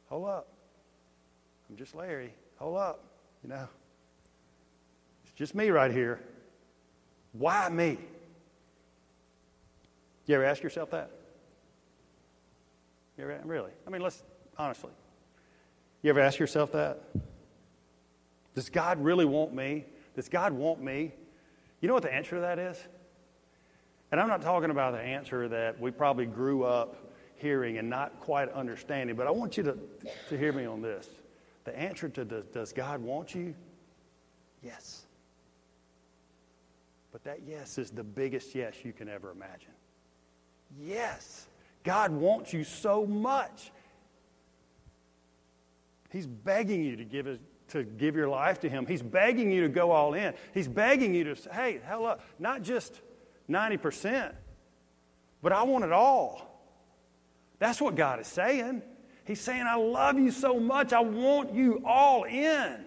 Hold 0.09 0.27
up. 0.27 0.47
I'm 1.69 1.75
just 1.75 1.95
Larry. 1.95 2.33
Hold 2.57 2.77
up. 2.77 3.03
You 3.43 3.49
know, 3.49 3.67
it's 5.23 5.33
just 5.33 5.53
me 5.53 5.69
right 5.69 5.91
here. 5.91 6.19
Why 7.33 7.69
me? 7.69 7.97
You 10.27 10.35
ever 10.35 10.45
ask 10.45 10.61
yourself 10.61 10.91
that? 10.91 11.09
You 13.17 13.23
ever, 13.23 13.39
really? 13.45 13.71
I 13.85 13.89
mean, 13.89 14.01
let's 14.01 14.23
honestly. 14.57 14.91
You 16.01 16.09
ever 16.09 16.19
ask 16.19 16.37
yourself 16.37 16.73
that? 16.73 17.01
Does 18.53 18.69
God 18.69 19.03
really 19.03 19.25
want 19.25 19.53
me? 19.53 19.85
Does 20.15 20.29
God 20.29 20.53
want 20.53 20.81
me? 20.81 21.13
You 21.81 21.87
know 21.87 21.93
what 21.93 22.03
the 22.03 22.13
answer 22.13 22.35
to 22.35 22.41
that 22.41 22.59
is? 22.59 22.77
And 24.11 24.21
I'm 24.21 24.27
not 24.27 24.41
talking 24.41 24.69
about 24.69 24.93
the 24.93 24.99
answer 24.99 25.47
that 25.47 25.79
we 25.79 25.91
probably 25.91 26.25
grew 26.25 26.63
up 26.63 26.95
hearing 27.35 27.77
and 27.77 27.89
not 27.89 28.19
quite 28.19 28.51
understanding, 28.51 29.15
but 29.15 29.27
I 29.27 29.31
want 29.31 29.57
you 29.57 29.63
to, 29.63 29.77
to 30.29 30.37
hear 30.37 30.51
me 30.51 30.65
on 30.65 30.81
this. 30.81 31.07
The 31.65 31.77
answer 31.77 32.09
to 32.09 32.25
does, 32.25 32.45
does 32.45 32.73
God 32.73 33.01
want 33.01 33.35
you? 33.35 33.53
Yes. 34.63 35.05
But 37.11 37.23
that 37.25 37.39
yes 37.47 37.77
is 37.77 37.91
the 37.91 38.03
biggest 38.03 38.55
yes 38.55 38.75
you 38.83 38.93
can 38.93 39.07
ever 39.07 39.31
imagine. 39.31 39.71
Yes. 40.79 41.47
God 41.83 42.11
wants 42.11 42.53
you 42.53 42.63
so 42.63 43.05
much. 43.05 43.71
He's 46.11 46.27
begging 46.27 46.83
you 46.83 46.95
to 46.97 47.03
give, 47.03 47.25
his, 47.25 47.39
to 47.69 47.83
give 47.83 48.15
your 48.15 48.29
life 48.29 48.59
to 48.61 48.69
Him. 48.69 48.85
He's 48.85 49.01
begging 49.01 49.51
you 49.51 49.61
to 49.61 49.69
go 49.69 49.91
all 49.91 50.13
in. 50.13 50.33
He's 50.53 50.67
begging 50.67 51.13
you 51.13 51.23
to 51.25 51.35
say, 51.35 51.49
hey, 51.53 51.81
hell 51.85 52.05
up, 52.05 52.21
not 52.39 52.61
just 52.61 53.01
90%, 53.49 54.33
but 55.41 55.51
I 55.51 55.63
want 55.63 55.85
it 55.85 55.91
all. 55.91 56.61
That's 57.59 57.81
what 57.81 57.95
God 57.95 58.19
is 58.19 58.27
saying. 58.27 58.81
He's 59.25 59.41
saying, 59.41 59.63
I 59.67 59.75
love 59.75 60.17
you 60.17 60.31
so 60.31 60.59
much, 60.59 60.93
I 60.93 61.01
want 61.01 61.53
you 61.53 61.81
all 61.85 62.23
in. 62.23 62.85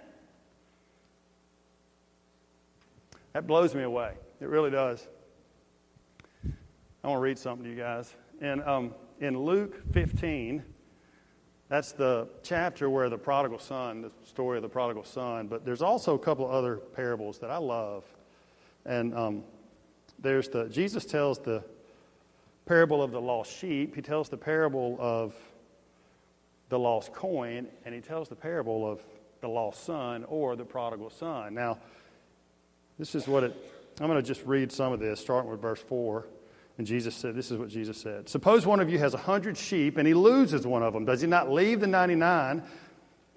That 3.32 3.46
blows 3.46 3.74
me 3.74 3.82
away. 3.82 4.14
It 4.40 4.48
really 4.48 4.70
does. 4.70 5.06
I 7.02 7.08
want 7.08 7.18
to 7.18 7.22
read 7.22 7.38
something 7.38 7.64
to 7.64 7.70
you 7.70 7.76
guys. 7.76 8.14
In, 8.42 8.62
um, 8.62 8.94
in 9.20 9.38
Luke 9.38 9.80
15, 9.92 10.62
that's 11.70 11.92
the 11.92 12.28
chapter 12.42 12.90
where 12.90 13.08
the 13.08 13.16
prodigal 13.16 13.58
son, 13.58 14.02
the 14.02 14.10
story 14.26 14.58
of 14.58 14.62
the 14.62 14.68
prodigal 14.68 15.04
son, 15.04 15.46
but 15.46 15.64
there's 15.64 15.80
also 15.80 16.14
a 16.14 16.18
couple 16.18 16.44
of 16.44 16.50
other 16.50 16.76
parables 16.76 17.38
that 17.38 17.50
I 17.50 17.56
love. 17.56 18.04
And 18.84 19.14
um, 19.14 19.44
there's 20.18 20.50
the, 20.50 20.68
Jesus 20.68 21.06
tells 21.06 21.38
the 21.38 21.64
parable 22.66 23.02
of 23.02 23.12
the 23.12 23.20
lost 23.20 23.56
sheep, 23.56 23.94
he 23.94 24.02
tells 24.02 24.28
the 24.28 24.36
parable 24.36 24.98
of 25.00 25.34
the 26.68 26.78
lost 26.78 27.14
coin, 27.14 27.66
and 27.86 27.94
he 27.94 28.02
tells 28.02 28.28
the 28.28 28.36
parable 28.36 28.86
of 28.86 29.00
the 29.40 29.48
lost 29.48 29.86
son 29.86 30.24
or 30.24 30.54
the 30.54 30.66
prodigal 30.66 31.08
son. 31.08 31.54
Now, 31.54 31.78
this 32.98 33.14
is 33.14 33.26
what 33.26 33.42
it, 33.42 33.56
I'm 33.98 34.06
going 34.06 34.22
to 34.22 34.26
just 34.26 34.44
read 34.44 34.70
some 34.70 34.92
of 34.92 35.00
this, 35.00 35.18
starting 35.18 35.50
with 35.50 35.62
verse 35.62 35.80
4. 35.80 36.26
And 36.80 36.86
Jesus 36.86 37.14
said, 37.14 37.34
This 37.34 37.50
is 37.50 37.58
what 37.58 37.68
Jesus 37.68 37.98
said. 37.98 38.30
Suppose 38.30 38.64
one 38.64 38.80
of 38.80 38.88
you 38.88 38.98
has 39.00 39.12
a 39.12 39.18
hundred 39.18 39.58
sheep 39.58 39.98
and 39.98 40.08
he 40.08 40.14
loses 40.14 40.66
one 40.66 40.82
of 40.82 40.94
them. 40.94 41.04
Does 41.04 41.20
he 41.20 41.26
not 41.26 41.52
leave 41.52 41.78
the 41.80 41.86
99 41.86 42.62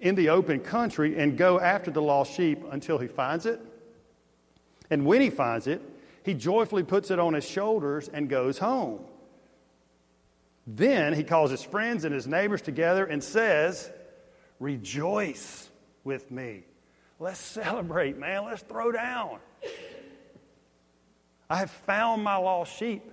in 0.00 0.14
the 0.14 0.30
open 0.30 0.60
country 0.60 1.18
and 1.18 1.36
go 1.36 1.60
after 1.60 1.90
the 1.90 2.00
lost 2.00 2.32
sheep 2.32 2.64
until 2.70 2.96
he 2.96 3.06
finds 3.06 3.44
it? 3.44 3.60
And 4.88 5.04
when 5.04 5.20
he 5.20 5.28
finds 5.28 5.66
it, 5.66 5.82
he 6.22 6.32
joyfully 6.32 6.84
puts 6.84 7.10
it 7.10 7.18
on 7.18 7.34
his 7.34 7.46
shoulders 7.46 8.08
and 8.08 8.30
goes 8.30 8.56
home. 8.56 9.00
Then 10.66 11.12
he 11.12 11.22
calls 11.22 11.50
his 11.50 11.62
friends 11.62 12.06
and 12.06 12.14
his 12.14 12.26
neighbors 12.26 12.62
together 12.62 13.04
and 13.04 13.22
says, 13.22 13.90
Rejoice 14.58 15.68
with 16.02 16.30
me. 16.30 16.62
Let's 17.20 17.40
celebrate, 17.40 18.16
man. 18.16 18.46
Let's 18.46 18.62
throw 18.62 18.90
down. 18.90 19.38
I 21.50 21.58
have 21.58 21.70
found 21.70 22.24
my 22.24 22.36
lost 22.36 22.74
sheep. 22.78 23.10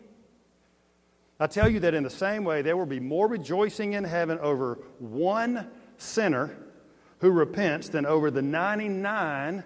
I 1.42 1.48
tell 1.48 1.68
you 1.68 1.80
that 1.80 1.96
in 1.96 2.04
the 2.04 2.10
same 2.12 2.44
way, 2.44 2.62
there 2.62 2.78
will 2.78 2.86
be 2.86 3.00
more 3.00 3.28
rejoicing 3.28 3.94
in 3.94 4.04
heaven 4.04 4.38
over 4.44 4.78
one 5.00 5.68
sinner 5.98 6.56
who 7.18 7.32
repents 7.32 7.90
than 7.90 8.06
over 8.06 8.30
the 8.30 8.44
99 8.44 9.64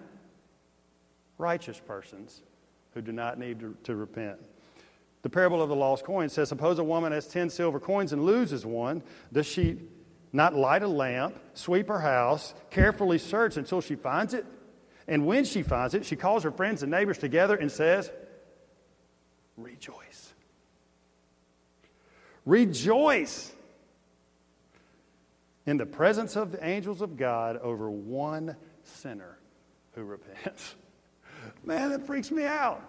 righteous 1.38 1.82
persons 1.86 2.42
who 2.94 3.02
do 3.02 3.12
not 3.12 3.38
need 3.38 3.60
to, 3.60 3.76
to 3.84 3.96
repent. 3.98 4.38
The 5.24 5.30
parable 5.30 5.62
of 5.62 5.68
the 5.68 5.76
lost 5.76 6.06
coin 6.06 6.30
says 6.30 6.48
Suppose 6.48 6.80
a 6.80 6.84
woman 6.84 7.12
has 7.12 7.28
10 7.28 7.50
silver 7.50 7.82
coins 7.82 8.14
and 8.14 8.24
loses 8.24 8.66
one. 8.66 9.04
Does 9.34 9.46
she 9.46 9.78
not 10.32 10.56
light 10.56 10.82
a 10.82 10.88
lamp, 10.88 11.38
sweep 11.56 11.90
her 11.90 12.00
house, 12.00 12.54
carefully 12.70 13.18
search 13.18 13.58
until 13.58 13.82
she 13.82 13.96
finds 13.96 14.34
it? 14.34 14.46
And 15.10 15.26
when 15.26 15.44
she 15.44 15.62
finds 15.62 15.94
it, 15.94 16.06
she 16.06 16.16
calls 16.16 16.44
her 16.44 16.52
friends 16.52 16.84
and 16.84 16.92
neighbors 16.92 17.18
together 17.18 17.58
and 17.58 17.70
says, 17.70 18.10
Rejoice. 19.58 20.35
Rejoice 22.46 23.54
in 25.66 25.78
the 25.78 25.86
presence 25.86 26.36
of 26.36 26.52
the 26.52 26.64
angels 26.66 27.02
of 27.02 27.18
God 27.18 27.58
over 27.58 27.90
one 27.90 28.56
sinner 28.84 29.40
who 29.94 30.04
repents. 30.04 30.76
Man, 31.64 31.90
that 31.90 32.06
freaks 32.06 32.32
me 32.32 32.44
out. 32.44 32.82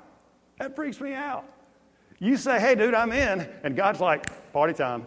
That 0.58 0.76
freaks 0.76 1.00
me 1.00 1.12
out. 1.12 1.44
You 2.18 2.36
say, 2.36 2.58
hey, 2.58 2.74
dude, 2.74 2.94
I'm 2.94 3.12
in, 3.12 3.48
and 3.62 3.76
God's 3.76 4.00
like, 4.00 4.52
party 4.52 4.72
time. 4.72 5.06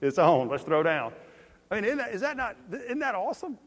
It's 0.00 0.18
on. 0.18 0.48
Let's 0.48 0.64
throw 0.64 0.82
down. 0.82 1.12
I 1.70 1.74
mean, 1.74 1.84
isn't 1.84 1.98
that, 1.98 2.10
is 2.12 2.20
that 2.22 2.36
not, 2.36 2.56
isn't 2.72 2.98
that 3.00 3.14
awesome? 3.14 3.58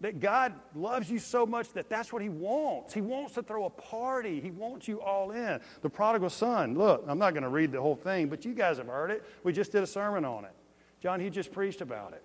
That 0.00 0.20
God 0.20 0.54
loves 0.76 1.10
you 1.10 1.18
so 1.18 1.44
much 1.44 1.72
that 1.72 1.88
that's 1.88 2.12
what 2.12 2.22
He 2.22 2.28
wants. 2.28 2.94
He 2.94 3.00
wants 3.00 3.34
to 3.34 3.42
throw 3.42 3.64
a 3.64 3.70
party. 3.70 4.40
He 4.40 4.52
wants 4.52 4.86
you 4.86 5.00
all 5.00 5.32
in. 5.32 5.60
The 5.82 5.90
prodigal 5.90 6.30
son, 6.30 6.74
look, 6.74 7.04
I'm 7.08 7.18
not 7.18 7.34
going 7.34 7.42
to 7.42 7.48
read 7.48 7.72
the 7.72 7.80
whole 7.80 7.96
thing, 7.96 8.28
but 8.28 8.44
you 8.44 8.54
guys 8.54 8.78
have 8.78 8.86
heard 8.86 9.10
it. 9.10 9.24
We 9.42 9.52
just 9.52 9.72
did 9.72 9.82
a 9.82 9.86
sermon 9.86 10.24
on 10.24 10.44
it. 10.44 10.52
John, 11.00 11.18
he 11.20 11.30
just 11.30 11.50
preached 11.50 11.80
about 11.80 12.12
it. 12.12 12.22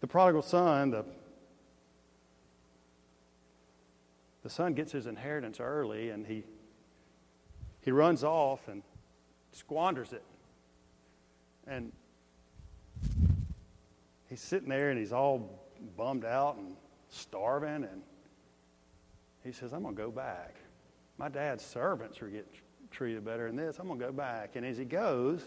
The 0.00 0.06
prodigal 0.06 0.42
son, 0.42 0.90
the, 0.90 1.04
the 4.42 4.50
son 4.50 4.74
gets 4.74 4.92
his 4.92 5.06
inheritance 5.06 5.60
early 5.60 6.10
and 6.10 6.26
he, 6.26 6.44
he 7.80 7.90
runs 7.90 8.24
off 8.24 8.66
and 8.68 8.82
squanders 9.52 10.12
it. 10.12 10.24
And 11.66 11.92
he's 14.28 14.40
sitting 14.40 14.68
there 14.68 14.90
and 14.90 14.98
he's 14.98 15.12
all 15.12 15.59
bummed 15.96 16.24
out 16.24 16.56
and 16.56 16.76
starving. 17.08 17.84
And 17.84 18.02
he 19.44 19.52
says, 19.52 19.72
I'm 19.72 19.82
going 19.82 19.96
to 19.96 20.02
go 20.02 20.10
back. 20.10 20.56
My 21.18 21.28
dad's 21.28 21.64
servants 21.64 22.22
are 22.22 22.28
getting 22.28 22.50
treated 22.90 23.24
better 23.24 23.46
than 23.46 23.56
this. 23.56 23.78
I'm 23.78 23.86
going 23.86 23.98
to 23.98 24.06
go 24.06 24.12
back. 24.12 24.56
And 24.56 24.64
as 24.64 24.78
he 24.78 24.84
goes, 24.84 25.42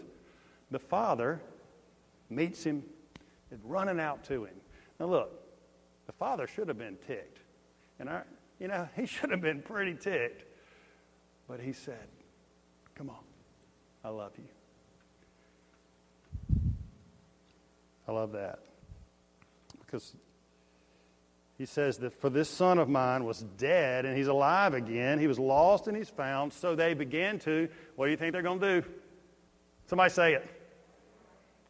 the 0.71 0.79
father 0.79 1.41
meets 2.29 2.63
him 2.63 2.83
running 3.63 3.99
out 3.99 4.23
to 4.25 4.45
him. 4.45 4.55
Now, 4.99 5.07
look, 5.07 5.31
the 6.05 6.13
father 6.13 6.47
should 6.47 6.67
have 6.67 6.77
been 6.77 6.97
ticked. 7.07 7.39
And, 7.99 8.09
I, 8.09 8.21
you 8.59 8.67
know, 8.67 8.87
he 8.95 9.05
should 9.05 9.31
have 9.31 9.41
been 9.41 9.61
pretty 9.61 9.95
ticked. 9.95 10.45
But 11.47 11.59
he 11.59 11.73
said, 11.73 12.07
Come 12.95 13.09
on, 13.09 13.23
I 14.03 14.09
love 14.09 14.33
you. 14.37 14.43
I 18.07 18.11
love 18.11 18.31
that. 18.33 18.59
Because 19.79 20.15
he 21.63 21.67
says 21.67 21.99
that 21.99 22.19
for 22.19 22.29
this 22.29 22.49
son 22.49 22.77
of 22.77 22.89
mine 22.89 23.23
was 23.23 23.45
dead 23.57 24.05
and 24.05 24.17
he's 24.17 24.27
alive 24.27 24.73
again. 24.73 25.17
He 25.17 25.27
was 25.27 25.39
lost 25.39 25.87
and 25.87 25.95
he's 25.95 26.09
found. 26.09 26.51
So 26.51 26.75
they 26.75 26.93
began 26.93 27.39
to, 27.39 27.69
what 27.95 28.07
do 28.07 28.11
you 28.11 28.17
think 28.17 28.33
they're 28.33 28.41
going 28.41 28.59
to 28.59 28.81
do? 28.81 28.87
Somebody 29.85 30.09
say 30.09 30.33
it. 30.33 30.45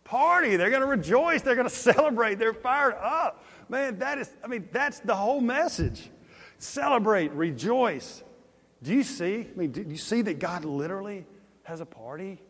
Party. 0.04 0.56
They're 0.56 0.72
going 0.72 0.82
to 0.82 0.88
rejoice. 0.88 1.44
They're 1.44 1.54
going 1.54 1.68
to 1.70 1.76
celebrate. 1.76 2.40
They're 2.40 2.56
fired 2.56 2.96
up. 2.96 3.46
Man, 3.70 4.00
that 4.00 4.18
is, 4.18 4.32
I 4.44 4.48
mean, 4.48 4.68
that's 4.72 5.00
the 5.02 5.14
whole 5.14 5.42
message. 5.42 6.10
Celebrate, 6.58 7.32
rejoice. 7.34 8.24
Do 8.82 8.96
you 8.96 9.04
see? 9.04 9.48
I 9.48 9.56
mean, 9.56 9.72
do 9.74 9.84
you 9.84 9.98
see 9.98 10.24
that 10.24 10.40
God 10.40 10.66
literally 10.66 11.28
has 11.66 11.82
a 11.82 11.86
party? 11.86 12.42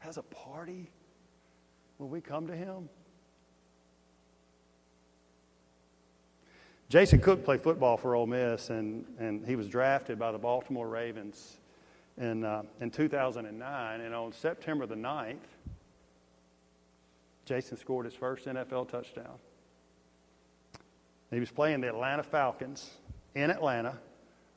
Has 0.00 0.18
a 0.18 0.22
party 0.22 0.90
when 1.96 2.10
we 2.10 2.20
come 2.20 2.46
to 2.48 2.54
Him? 2.54 2.90
Jason 6.88 7.18
Cook 7.18 7.44
played 7.44 7.60
football 7.62 7.96
for 7.96 8.14
Ole 8.14 8.28
Miss, 8.28 8.70
and, 8.70 9.04
and 9.18 9.44
he 9.44 9.56
was 9.56 9.68
drafted 9.68 10.20
by 10.20 10.30
the 10.30 10.38
Baltimore 10.38 10.88
Ravens 10.88 11.56
in, 12.16 12.44
uh, 12.44 12.62
in 12.80 12.92
2009. 12.92 14.00
And 14.00 14.14
on 14.14 14.32
September 14.32 14.86
the 14.86 14.94
9th, 14.94 15.36
Jason 17.44 17.76
scored 17.76 18.04
his 18.04 18.14
first 18.14 18.46
NFL 18.46 18.88
touchdown. 18.88 19.34
He 21.32 21.40
was 21.40 21.50
playing 21.50 21.80
the 21.80 21.88
Atlanta 21.88 22.22
Falcons 22.22 22.88
in 23.34 23.50
Atlanta, 23.50 23.98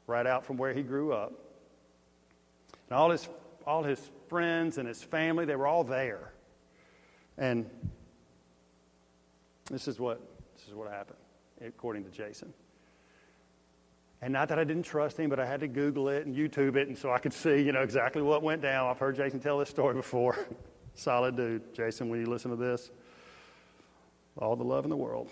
right 0.05 0.27
out 0.27 0.45
from 0.45 0.57
where 0.57 0.71
he 0.71 0.83
grew 0.83 1.11
up. 1.11 1.33
And 2.89 2.97
all 2.97 3.09
his, 3.09 3.27
all 3.65 3.81
his 3.81 3.99
friends 4.27 4.77
and 4.77 4.87
his 4.87 5.01
family, 5.01 5.45
they 5.45 5.55
were 5.55 5.67
all 5.67 5.83
there. 5.83 6.31
And 7.39 7.67
this 9.71 9.87
is 9.87 9.99
what, 9.99 10.21
this 10.55 10.67
is 10.67 10.75
what 10.75 10.91
happened 10.91 11.17
according 11.65 12.03
to 12.05 12.09
Jason. 12.09 12.53
And 14.21 14.33
not 14.33 14.49
that 14.49 14.59
I 14.59 14.63
didn't 14.65 14.83
trust 14.83 15.17
him, 15.17 15.29
but 15.29 15.39
I 15.39 15.45
had 15.45 15.61
to 15.61 15.67
Google 15.67 16.09
it 16.09 16.25
and 16.25 16.35
YouTube 16.35 16.75
it, 16.75 16.87
and 16.89 16.97
so 16.97 17.11
I 17.11 17.19
could 17.19 17.33
see, 17.33 17.61
you 17.61 17.71
know, 17.71 17.81
exactly 17.81 18.21
what 18.21 18.43
went 18.43 18.61
down. 18.61 18.89
I've 18.89 18.99
heard 18.99 19.15
Jason 19.15 19.39
tell 19.39 19.57
this 19.57 19.69
story 19.69 19.93
before. 19.93 20.37
Solid 20.93 21.37
dude, 21.37 21.73
Jason. 21.73 22.09
When 22.09 22.19
you 22.19 22.25
listen 22.25 22.51
to 22.51 22.57
this, 22.57 22.91
all 24.37 24.57
the 24.57 24.65
love 24.65 24.83
in 24.83 24.89
the 24.89 24.97
world. 24.97 25.29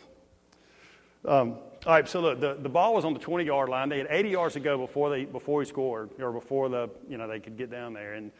Um, 1.25 1.57
all 1.85 1.93
right, 1.93 2.07
so 2.07 2.21
look, 2.21 2.39
the, 2.39 2.53
the 2.53 2.69
ball 2.69 2.93
was 2.93 3.03
on 3.03 3.13
the 3.13 3.19
20 3.19 3.43
yard 3.43 3.67
line. 3.67 3.89
They 3.89 3.97
had 3.97 4.07
80 4.09 4.29
yards 4.29 4.53
to 4.53 4.61
go 4.61 4.77
before 4.77 5.09
they 5.09 5.25
before 5.25 5.61
he 5.61 5.67
scored, 5.67 6.09
or 6.19 6.31
before 6.31 6.69
the 6.69 6.89
you 7.09 7.17
know 7.17 7.27
they 7.27 7.41
could 7.41 7.57
get 7.57 7.69
down 7.69 7.93
there. 7.93 8.13
And 8.13 8.31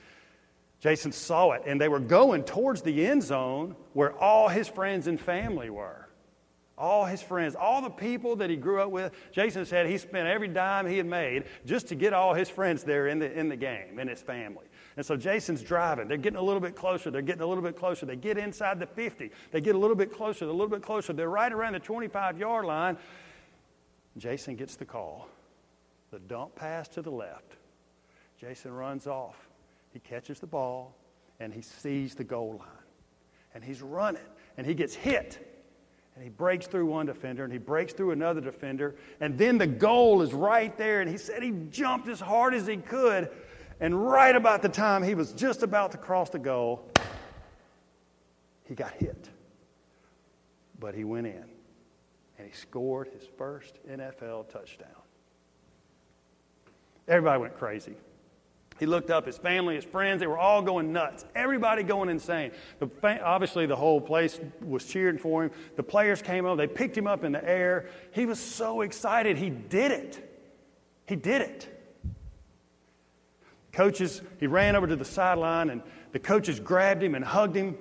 Jason 0.80 1.12
saw 1.12 1.52
it, 1.52 1.64
and 1.66 1.82
they 1.82 1.90
were 1.90 2.00
going 2.00 2.44
towards 2.44 2.82
the 2.84 3.06
end 3.06 3.24
zone 3.24 3.76
where 3.92 4.14
all 4.14 4.48
his 4.48 4.70
friends 4.70 5.08
and 5.08 5.20
family 5.20 5.70
were 5.70 6.07
all 6.78 7.06
his 7.06 7.22
friends, 7.22 7.56
all 7.56 7.82
the 7.82 7.90
people 7.90 8.36
that 8.36 8.50
he 8.50 8.56
grew 8.56 8.82
up 8.82 8.92
with. 8.92 9.12
Jason 9.32 9.66
said 9.66 9.88
he 9.88 9.98
spent 9.98 10.28
every 10.28 10.48
dime 10.48 10.86
he 10.86 10.98
had 10.98 11.08
made 11.08 11.46
just 11.66 11.88
to 11.88 11.96
get 11.96 12.14
all 12.14 12.34
his 12.34 12.50
friends 12.50 12.84
there 12.84 13.08
in 13.08 13.18
the, 13.18 13.32
in 13.38 13.50
the 13.50 13.56
game, 13.56 13.98
in 13.98 14.08
his 14.08 14.22
family. 14.22 14.66
And 14.96 15.06
so 15.06 15.18
Jason's 15.18 15.64
driving. 15.64 16.08
They're 16.08 16.18
getting 16.18 16.38
a 16.38 16.44
little 16.44 16.60
bit 16.60 16.76
closer. 16.76 17.10
They're 17.10 17.22
getting 17.22 17.42
a 17.42 17.48
little 17.48 17.64
bit 17.64 17.76
closer. 17.76 18.06
They 18.06 18.16
get 18.16 18.38
inside 18.38 18.80
the 18.80 18.86
50. 18.86 19.32
They 19.52 19.62
get 19.62 19.76
a 19.76 19.78
little 19.78 19.96
bit 19.96 20.14
closer, 20.14 20.46
a 20.46 20.52
little 20.52 20.68
bit 20.68 20.84
closer. 20.84 21.14
They're 21.14 21.30
right 21.30 21.52
around 21.52 21.74
the 21.74 21.80
25 21.80 22.38
yard 22.38 22.66
line. 22.66 22.98
Jason 24.18 24.56
gets 24.56 24.76
the 24.76 24.86
call. 24.86 25.28
The 26.12 26.20
dump 26.20 26.56
pass 26.56 26.88
to 26.90 27.02
the 27.02 27.12
left. 27.12 27.58
Jason 28.40 28.72
runs 28.72 29.08
off. 29.08 29.50
He 29.94 30.00
catches 30.00 30.40
the 30.40 30.48
ball 30.48 30.96
and 31.40 31.52
he 31.52 31.62
sees 31.62 32.14
the 32.14 32.24
goal 32.24 32.58
line. 32.60 32.70
And 33.56 33.64
he's 33.64 33.82
running 33.82 34.22
and 34.58 34.66
he 34.66 34.76
gets 34.76 34.94
hit 34.94 35.57
and 36.18 36.24
he 36.24 36.32
breaks 36.32 36.66
through 36.66 36.88
one 36.88 37.06
defender 37.06 37.44
and 37.44 37.54
he 37.54 37.60
breaks 37.60 37.94
through 37.94 38.10
another 38.10 38.42
defender. 38.42 38.96
And 39.20 39.38
then 39.38 39.60
the 39.60 39.68
goal 39.68 40.24
is 40.24 40.34
right 40.34 40.76
there. 40.76 41.00
And 41.00 41.08
he 41.08 41.16
said 41.16 41.44
he 41.44 41.52
jumped 41.70 42.08
as 42.08 42.20
hard 42.20 42.56
as 42.56 42.66
he 42.66 42.78
could. 42.78 43.30
And 43.80 44.04
right 44.04 44.36
about 44.36 44.64
the 44.64 44.70
time 44.70 45.04
he 45.04 45.14
was 45.14 45.32
just 45.34 45.62
about 45.62 45.92
to 45.92 46.00
cross 46.00 46.32
the 46.32 46.40
goal, 46.40 46.92
he 48.68 48.74
got 48.74 48.94
hit. 48.94 49.30
But 50.80 50.96
he 50.96 51.04
went 51.04 51.28
in 51.28 51.46
and 52.40 52.48
he 52.48 52.52
scored 52.52 53.10
his 53.10 53.28
first 53.38 53.78
NFL 53.88 54.50
touchdown. 54.50 54.90
Everybody 57.08 57.42
went 57.42 57.60
crazy. 57.60 57.94
He 58.80 58.86
looked 58.86 59.10
up 59.10 59.26
his 59.26 59.38
family, 59.38 59.76
his 59.76 59.84
friends, 59.84 60.20
they 60.20 60.28
were 60.28 60.38
all 60.38 60.62
going 60.62 60.94
nuts. 60.94 61.26
Everybody 61.36 61.84
going 61.84 62.10
insane. 62.10 62.52
The, 62.80 62.90
obviously, 63.24 63.66
the 63.66 63.76
whole 63.76 64.00
place 64.00 64.40
was 64.62 64.86
cheering 64.86 65.18
for 65.18 65.46
him. 65.46 65.52
The 65.76 65.84
players 65.84 66.22
came 66.22 66.46
up, 66.46 66.58
they 66.58 66.68
picked 66.68 66.98
him 66.98 67.08
up 67.08 67.24
in 67.24 67.32
the 67.32 67.44
air. 67.44 67.90
He 68.12 68.26
was 68.26 68.40
so 68.40 68.82
excited. 68.82 69.38
He 69.38 69.50
did 69.50 69.92
it. 69.92 70.24
He 71.08 71.16
did 71.16 71.42
it. 71.42 71.74
Coaches, 73.72 74.22
he 74.40 74.48
ran 74.48 74.76
over 74.76 74.88
to 74.88 74.96
the 74.96 75.06
sideline, 75.06 75.70
and 75.70 75.82
the 76.12 76.20
coaches 76.20 76.60
grabbed 76.60 77.02
him 77.02 77.16
and 77.16 77.24
hugged 77.24 77.56
him, 77.56 77.78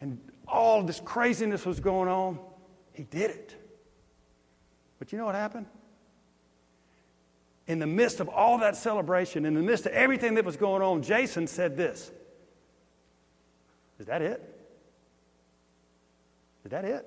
and 0.00 0.18
all 0.46 0.82
this 0.82 1.00
craziness 1.00 1.64
was 1.64 1.80
going 1.80 2.08
on. 2.08 2.38
He 2.92 3.04
did 3.04 3.30
it. 3.30 3.56
But 4.98 5.12
you 5.12 5.18
know 5.18 5.24
what 5.24 5.34
happened? 5.34 5.66
In 7.72 7.78
the 7.78 7.86
midst 7.86 8.20
of 8.20 8.28
all 8.28 8.58
that 8.58 8.76
celebration, 8.76 9.46
in 9.46 9.54
the 9.54 9.62
midst 9.62 9.86
of 9.86 9.92
everything 9.92 10.34
that 10.34 10.44
was 10.44 10.58
going 10.58 10.82
on, 10.82 11.02
Jason 11.02 11.46
said 11.46 11.76
this 11.76 12.12
Is 13.98 14.06
that 14.06 14.22
it? 14.22 14.40
Is 16.64 16.70
that 16.70 16.84
it? 16.84 17.06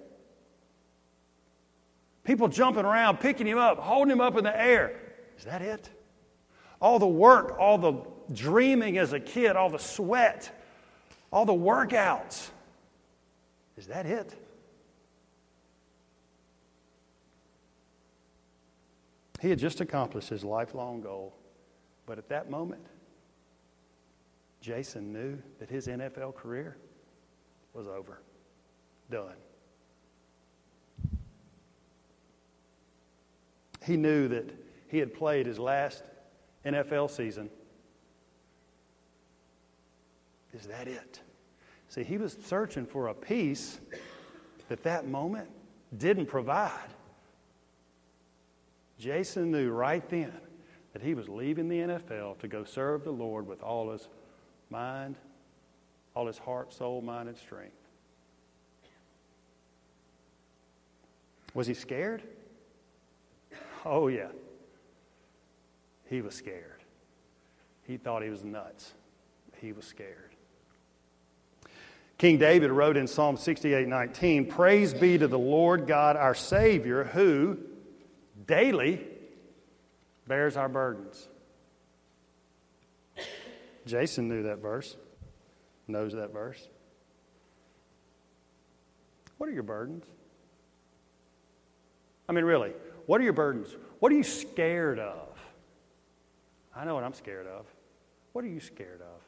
People 2.23 2.47
jumping 2.47 2.83
around, 2.83 3.19
picking 3.19 3.45
him 3.45 3.59
up, 3.59 3.77
holding 3.77 4.11
him 4.11 4.19
up 4.19 4.35
in 4.35 4.43
the 4.43 4.59
air. 4.59 4.99
Is 5.37 5.45
that 5.45 5.61
it? 5.61 5.87
All 6.81 6.97
the 6.97 7.07
work, 7.07 7.55
all 7.59 7.77
the 7.77 7.93
dreaming 8.33 8.97
as 8.97 9.13
a 9.13 9.19
kid, 9.19 9.55
all 9.55 9.69
the 9.69 9.77
sweat, 9.77 10.51
all 11.31 11.45
the 11.45 11.53
workouts. 11.53 12.49
Is 13.77 13.87
that 13.87 14.07
it? 14.07 14.33
He 19.45 19.51
had 19.51 19.59
just 19.59 19.79
accomplished 19.79 20.29
his 20.29 20.43
lifelong 20.43 21.01
goal. 21.01 21.31
But 22.07 22.17
at 22.17 22.27
that 22.29 22.49
moment, 22.49 22.81
Jason 24.59 25.13
knew 25.13 25.37
that 25.59 25.69
his 25.69 25.85
NFL 25.85 26.33
career 26.33 26.77
was 27.71 27.87
over, 27.87 28.23
done. 29.11 29.35
He 33.85 33.95
knew 33.95 34.27
that 34.29 34.49
he 34.87 34.97
had 34.97 35.13
played 35.13 35.45
his 35.45 35.59
last 35.59 36.05
NFL 36.65 37.11
season. 37.11 37.51
Is 40.55 40.65
that 40.65 40.87
it? 40.87 41.21
See, 41.89 42.03
he 42.03 42.17
was 42.17 42.35
searching 42.47 42.87
for 42.87 43.09
a 43.09 43.13
peace 43.13 43.79
that 44.69 44.81
that 44.81 45.07
moment 45.07 45.47
didn't 45.99 46.25
provide. 46.25 46.94
Jason 49.05 49.51
knew 49.51 49.69
right 49.69 50.09
then 50.09 50.33
that 50.93 51.03
he 51.03 51.13
was 51.13 51.29
leaving 51.29 51.69
the 51.69 51.77
NFL 51.77 52.39
to 52.39 52.47
go 52.47 52.63
serve 52.63 53.03
the 53.03 53.11
Lord 53.11 53.45
with 53.45 53.61
all 53.61 53.91
his 53.91 54.09
mind, 54.71 55.15
all 56.15 56.25
his 56.25 56.39
heart, 56.39 56.73
soul, 56.73 57.03
mind, 57.03 57.29
and 57.29 57.37
strength. 57.37 57.75
Was 61.53 61.67
he 61.67 61.75
scared? 61.75 62.23
Oh, 63.85 64.07
yeah. 64.07 64.29
He 66.09 66.23
was 66.23 66.33
scared. 66.33 66.81
He 67.83 67.97
thought 67.97 68.23
he 68.23 68.29
was 68.29 68.43
nuts. 68.43 68.95
He 69.61 69.71
was 69.71 69.85
scared. 69.85 70.31
King 72.17 72.39
David 72.39 72.71
wrote 72.71 72.97
in 72.97 73.05
Psalm 73.05 73.37
68 73.37 73.87
19, 73.87 74.47
Praise 74.47 74.95
be 74.95 75.19
to 75.19 75.27
the 75.27 75.37
Lord 75.37 75.85
God 75.85 76.15
our 76.15 76.33
Savior, 76.33 77.03
who 77.03 77.59
daily 78.47 79.01
bears 80.27 80.57
our 80.57 80.69
burdens. 80.69 81.27
Jason 83.85 84.27
knew 84.27 84.43
that 84.43 84.59
verse, 84.59 84.97
knows 85.87 86.13
that 86.13 86.33
verse. 86.33 86.67
What 89.37 89.49
are 89.49 89.53
your 89.53 89.63
burdens? 89.63 90.05
I 92.27 92.33
mean, 92.33 92.45
really, 92.45 92.73
what 93.05 93.21
are 93.21 93.23
your 93.23 93.33
burdens? 93.33 93.75
What 93.99 94.11
are 94.11 94.15
you 94.15 94.23
scared 94.23 94.99
of? 94.99 95.27
I 96.75 96.83
know 96.85 96.95
what 96.95 97.03
I'm 97.03 97.13
scared 97.13 97.47
of. 97.47 97.65
What 98.33 98.43
are 98.43 98.49
you 98.49 98.59
scared 98.59 99.01
of? 99.01 99.21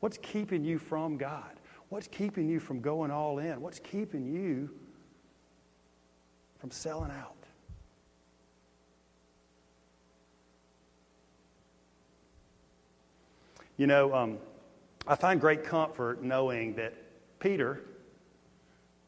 What's 0.00 0.18
keeping 0.18 0.64
you 0.64 0.78
from 0.78 1.16
God? 1.16 1.58
What's 1.88 2.06
keeping 2.06 2.48
you 2.48 2.60
from 2.60 2.80
going 2.80 3.10
all 3.10 3.38
in? 3.38 3.60
What's 3.60 3.78
keeping 3.78 4.26
you 4.26 4.70
from 6.58 6.70
selling 6.70 7.10
out? 7.10 7.39
You 13.80 13.86
know, 13.86 14.14
um, 14.14 14.36
I 15.06 15.14
find 15.14 15.40
great 15.40 15.64
comfort 15.64 16.22
knowing 16.22 16.74
that 16.74 16.92
Peter, 17.38 17.80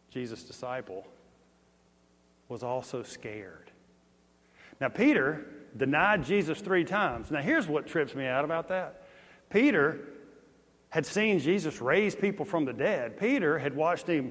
Jesus' 0.09 0.45
disciple, 0.45 1.07
was 2.49 2.63
also 2.63 3.03
scared. 3.03 3.71
Now, 4.81 4.89
Peter 4.89 5.45
denied 5.77 6.25
Jesus 6.25 6.63
three 6.63 6.85
times. 6.85 7.31
Now, 7.31 7.43
here's 7.43 7.69
what 7.69 7.87
trips 7.87 8.15
me 8.15 8.25
out 8.25 8.47
about 8.47 8.69
that 8.69 9.03
Peter 9.51 9.99
had 10.89 11.05
seen 11.05 11.39
Jesus 11.39 11.83
raise 11.83 12.15
people 12.15 12.47
from 12.47 12.65
the 12.65 12.73
dead, 12.73 13.19
Peter 13.19 13.59
had 13.59 13.77
watched 13.77 14.07
him 14.07 14.31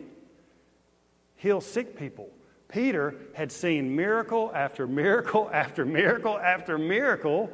heal 1.36 1.62
sick 1.62 1.96
people. 1.96 2.32
Peter 2.68 3.14
had 3.36 3.52
seen 3.52 3.96
miracle 3.96 4.52
after 4.56 4.88
miracle 4.88 5.52
after 5.54 5.86
miracle 5.86 6.40
after 6.40 6.80
miracle, 6.80 7.48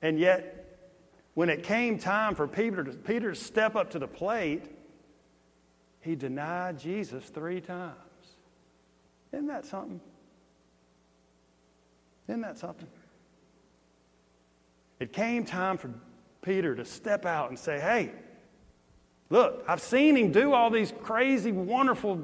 and 0.00 0.18
yet, 0.18 0.53
when 1.34 1.48
it 1.48 1.62
came 1.62 1.98
time 1.98 2.34
for 2.34 2.46
Peter 2.46 2.84
to, 2.84 2.92
Peter 2.92 3.30
to 3.30 3.36
step 3.36 3.76
up 3.76 3.90
to 3.90 3.98
the 3.98 4.06
plate, 4.06 4.64
he 6.00 6.14
denied 6.14 6.78
Jesus 6.78 7.24
three 7.24 7.60
times. 7.60 7.94
Isn't 9.32 9.48
that 9.48 9.66
something? 9.66 10.00
Isn't 12.28 12.42
that 12.42 12.58
something? 12.58 12.86
It 15.00 15.12
came 15.12 15.44
time 15.44 15.76
for 15.76 15.90
Peter 16.40 16.74
to 16.76 16.84
step 16.84 17.26
out 17.26 17.50
and 17.50 17.58
say, 17.58 17.80
Hey, 17.80 18.12
look, 19.28 19.64
I've 19.66 19.80
seen 19.80 20.16
him 20.16 20.30
do 20.30 20.52
all 20.52 20.70
these 20.70 20.92
crazy, 21.02 21.50
wonderful, 21.52 22.22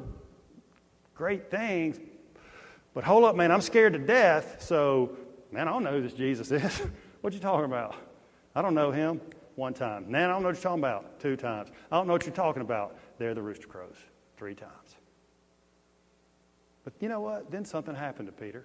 great 1.15 1.51
things, 1.51 1.99
but 2.95 3.03
hold 3.03 3.25
up, 3.25 3.35
man, 3.35 3.51
I'm 3.51 3.61
scared 3.61 3.93
to 3.95 3.99
death, 3.99 4.63
so, 4.63 5.17
man, 5.51 5.69
I 5.69 5.73
don't 5.73 5.85
know 5.85 5.93
who 5.93 6.03
this 6.03 6.13
Jesus 6.13 6.51
is. 6.51 6.83
what 7.21 7.33
you 7.33 7.41
talking 7.41 7.65
about? 7.65 7.95
I 8.55 8.63
don't 8.63 8.75
know 8.75 8.91
him. 8.91 9.21
One 9.57 9.75
time. 9.75 10.11
Man, 10.11 10.31
I 10.31 10.33
don't 10.33 10.43
know 10.43 10.49
what 10.49 10.57
you're 10.57 10.63
talking 10.63 10.79
about. 10.79 11.21
Two 11.21 11.37
times. 11.37 11.71
I 11.93 11.97
don't 11.97 12.07
know 12.07 12.15
what 12.15 12.25
you're 12.25 12.35
talking 12.35 12.63
about. 12.63 12.97
There 13.19 13.35
the 13.35 13.43
rooster 13.43 13.67
crows. 13.67 13.97
Three 14.37 14.55
times. 14.55 14.97
But 16.85 16.95
you 17.01 17.09
know 17.09 17.21
what? 17.21 17.51
Then 17.51 17.65
something 17.65 17.95
happened 17.95 18.29
to 18.29 18.33
Peter. 18.33 18.65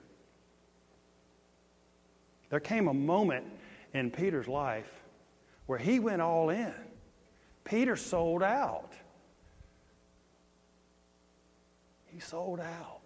There 2.49 2.59
came 2.59 2.87
a 2.87 2.93
moment 2.93 3.45
in 3.93 4.11
Peter's 4.11 4.47
life 4.47 4.89
where 5.65 5.79
he 5.79 5.99
went 5.99 6.21
all 6.21 6.49
in. 6.49 6.73
Peter 7.65 7.95
sold 7.95 8.43
out. 8.43 8.93
He 12.05 12.19
sold 12.19 12.61
out 12.61 13.01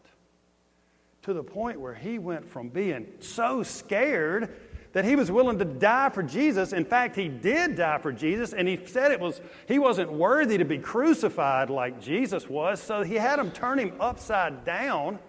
to 1.24 1.34
the 1.34 1.44
point 1.44 1.80
where 1.80 1.96
he 1.96 2.20
went 2.20 2.46
from 2.46 2.70
being 2.70 3.08
so 3.20 3.64
scared 3.64 4.56
that 4.94 5.06
he 5.06 5.16
was 5.16 5.32
willing 5.32 5.60
to 5.60 5.66
die 5.66 6.10
for 6.10 6.24
Jesus. 6.24 6.74
In 6.74 6.86
fact, 6.86 7.16
he 7.16 7.28
did 7.28 7.76
die 7.76 8.00
for 8.00 8.12
Jesus, 8.12 8.54
and 8.54 8.68
he 8.68 8.80
said 8.86 9.12
it 9.12 9.20
was 9.20 9.42
he 9.68 9.80
wasn't 9.80 10.12
worthy 10.12 10.58
to 10.58 10.66
be 10.66 10.80
crucified 10.80 11.70
like 11.70 12.02
Jesus 12.02 12.50
was, 12.50 12.82
so 12.82 13.04
he 13.04 13.16
had 13.16 13.40
him 13.40 13.52
turn 13.52 13.78
him 13.78 13.94
upside 14.00 14.66
down 14.66 15.20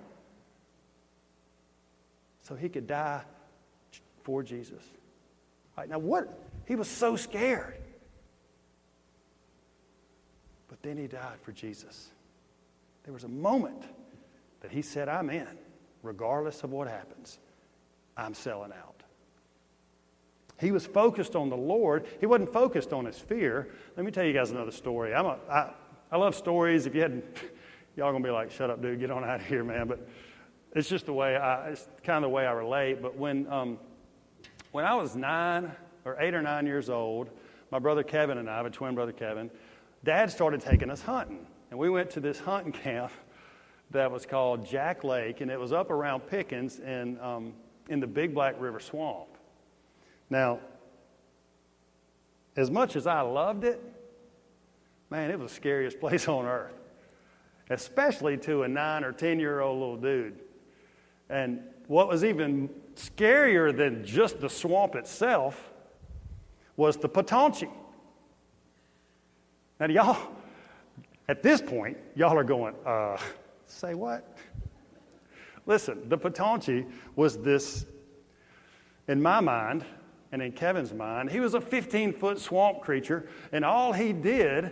so 2.42 2.54
he 2.54 2.68
could 2.68 2.86
die 2.86 3.22
for 4.24 4.42
Jesus. 4.42 4.82
All 5.76 5.82
right, 5.82 5.88
now 5.88 5.98
what? 5.98 6.42
He 6.66 6.74
was 6.74 6.88
so 6.88 7.16
scared. 7.16 7.76
But 10.68 10.82
then 10.82 10.96
he 10.96 11.06
died 11.06 11.38
for 11.42 11.52
Jesus. 11.52 12.08
There 13.04 13.12
was 13.12 13.24
a 13.24 13.28
moment 13.28 13.84
that 14.60 14.70
he 14.70 14.82
said, 14.82 15.08
I'm 15.08 15.30
in, 15.30 15.46
regardless 16.02 16.62
of 16.62 16.70
what 16.70 16.88
happens. 16.88 17.38
I'm 18.16 18.34
selling 18.34 18.72
out. 18.72 18.99
He 20.60 20.72
was 20.72 20.86
focused 20.86 21.34
on 21.36 21.48
the 21.48 21.56
Lord. 21.56 22.06
He 22.20 22.26
wasn't 22.26 22.52
focused 22.52 22.92
on 22.92 23.06
his 23.06 23.18
fear. 23.18 23.68
Let 23.96 24.04
me 24.04 24.12
tell 24.12 24.24
you 24.24 24.34
guys 24.34 24.50
another 24.50 24.70
story. 24.70 25.14
I'm 25.14 25.24
a, 25.24 25.38
I, 25.50 25.72
I 26.12 26.16
love 26.18 26.34
stories. 26.34 26.84
If 26.84 26.94
you 26.94 27.00
hadn't, 27.00 27.24
y'all 27.96 28.12
gonna 28.12 28.22
be 28.22 28.30
like, 28.30 28.50
shut 28.50 28.68
up, 28.68 28.82
dude, 28.82 29.00
get 29.00 29.10
on 29.10 29.24
out 29.24 29.40
of 29.40 29.46
here, 29.46 29.64
man. 29.64 29.88
But 29.88 30.06
it's 30.74 30.88
just 30.88 31.06
the 31.06 31.14
way 31.14 31.34
I, 31.36 31.70
it's 31.70 31.88
kind 32.04 32.22
of 32.24 32.30
the 32.30 32.34
way 32.34 32.46
I 32.46 32.52
relate. 32.52 33.00
But 33.00 33.16
when, 33.16 33.50
um, 33.50 33.78
when 34.72 34.84
I 34.84 34.94
was 34.94 35.16
nine 35.16 35.72
or 36.04 36.20
eight 36.20 36.34
or 36.34 36.42
nine 36.42 36.66
years 36.66 36.90
old, 36.90 37.30
my 37.70 37.78
brother 37.78 38.02
Kevin 38.02 38.36
and 38.36 38.48
I, 38.48 38.54
I 38.54 38.56
have 38.58 38.66
a 38.66 38.70
twin 38.70 38.94
brother 38.94 39.12
Kevin, 39.12 39.50
dad 40.04 40.30
started 40.30 40.60
taking 40.60 40.90
us 40.90 41.00
hunting. 41.00 41.46
And 41.70 41.78
we 41.78 41.88
went 41.88 42.10
to 42.10 42.20
this 42.20 42.38
hunting 42.38 42.72
camp 42.72 43.12
that 43.92 44.10
was 44.10 44.26
called 44.26 44.66
Jack 44.66 45.04
Lake, 45.04 45.40
and 45.40 45.50
it 45.50 45.58
was 45.58 45.72
up 45.72 45.90
around 45.90 46.20
Pickens 46.20 46.80
in, 46.80 47.18
um, 47.20 47.54
in 47.88 47.98
the 47.98 48.06
Big 48.06 48.34
Black 48.34 48.56
River 48.60 48.78
Swamp. 48.78 49.28
Now, 50.30 50.60
as 52.56 52.70
much 52.70 52.96
as 52.96 53.06
I 53.06 53.20
loved 53.20 53.64
it, 53.64 53.82
man, 55.10 55.30
it 55.30 55.38
was 55.38 55.50
the 55.50 55.56
scariest 55.56 56.00
place 56.00 56.28
on 56.28 56.46
earth, 56.46 56.72
especially 57.68 58.36
to 58.38 58.62
a 58.62 58.68
nine 58.68 59.04
or 59.04 59.12
10 59.12 59.40
year 59.40 59.60
old 59.60 59.80
little 59.80 59.96
dude. 59.96 60.38
And 61.28 61.60
what 61.86 62.08
was 62.08 62.24
even 62.24 62.70
scarier 62.94 63.76
than 63.76 64.04
just 64.04 64.40
the 64.40 64.48
swamp 64.48 64.94
itself 64.94 65.70
was 66.76 66.96
the 66.96 67.08
Patonchi. 67.08 67.70
Now, 69.78 69.86
y'all, 69.86 70.18
at 71.28 71.42
this 71.42 71.62
point, 71.62 71.96
y'all 72.14 72.36
are 72.36 72.44
going, 72.44 72.74
uh, 72.84 73.16
say 73.66 73.94
what? 73.94 74.36
Listen, 75.66 76.08
the 76.08 76.18
Patonchi 76.18 76.90
was 77.16 77.38
this, 77.38 77.86
in 79.08 79.22
my 79.22 79.40
mind, 79.40 79.84
and 80.32 80.40
in 80.42 80.52
Kevin's 80.52 80.92
mind, 80.92 81.30
he 81.30 81.40
was 81.40 81.54
a 81.54 81.60
15 81.60 82.12
foot 82.12 82.38
swamp 82.38 82.80
creature, 82.80 83.28
and 83.52 83.64
all 83.64 83.92
he 83.92 84.12
did 84.12 84.70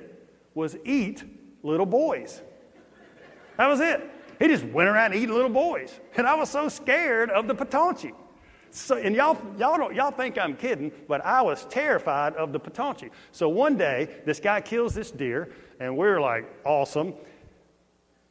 was 0.55 0.77
eat 0.85 1.25
little 1.63 1.87
boys. 1.87 2.43
That 3.57 3.69
was 3.69 3.81
it. 3.81 4.09
He 4.39 4.47
just 4.47 4.65
went 4.65 4.89
around 4.89 5.15
eating 5.15 5.35
little 5.35 5.51
boys. 5.51 5.99
And 6.17 6.27
I 6.27 6.35
was 6.35 6.49
so 6.49 6.69
scared 6.69 7.31
of 7.31 7.49
the 7.49 7.55
Patonchi. 7.55 8.13
So, 8.71 8.97
and 8.97 9.17
y'all, 9.17 9.37
y'all, 9.59 9.79
don't, 9.79 9.95
y'all 9.95 10.11
think 10.11 10.39
I'm 10.39 10.55
kidding, 10.55 10.93
but 11.09 11.25
I 11.25 11.43
was 11.43 11.65
terrified 11.65 12.35
of 12.35 12.53
the 12.53 12.61
Patonchi. 12.61 13.11
So 13.33 13.49
one 13.49 13.77
day, 13.77 14.21
this 14.27 14.39
guy 14.39 14.61
kills 14.61 14.95
this 14.95 15.11
deer, 15.11 15.53
and 15.81 15.97
we're 15.97 16.21
like, 16.21 16.45
awesome. 16.65 17.15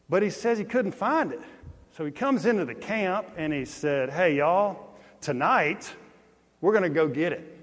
But 0.10 0.24
he 0.24 0.30
says 0.30 0.58
he 0.58 0.63
couldn't 0.63 0.94
find 0.94 1.34
it. 1.34 1.42
So 1.98 2.06
he 2.06 2.12
comes 2.12 2.46
into 2.46 2.63
the 2.63 2.76
camp 2.76 3.28
and 3.38 3.52
he 3.52 3.66
said, 3.66 4.12
Hey, 4.12 4.38
y'all, 4.38 4.92
tonight 5.20 5.92
we're 6.62 6.72
going 6.72 6.84
to 6.84 6.89
go 6.89 7.08
get 7.08 7.34
it. 7.34 7.58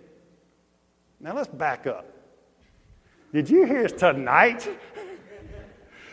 Now 1.21 1.35
let's 1.35 1.49
back 1.49 1.87
up. 1.87 2.07
Did 3.33 3.51
you 3.51 3.65
hear 3.65 3.89
tonight? 3.89 4.69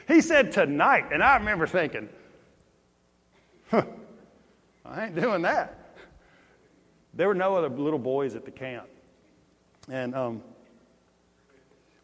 he 0.08 0.22
said 0.22 0.52
tonight. 0.52 1.12
And 1.12 1.22
I 1.22 1.38
remember 1.38 1.68
thinking, 1.68 2.10
huh, 3.70 3.84
I 4.86 5.06
ain't 5.06 5.16
doing 5.16 5.42
that. 5.44 5.96
There 7.14 7.28
were 7.28 7.36
no 7.36 7.56
other 7.56 7.70
little 7.70 8.00
boys 8.00 8.36
at 8.36 8.46
the 8.46 8.52
camp. 8.52 8.88
And 9.90 10.16
um, 10.16 10.44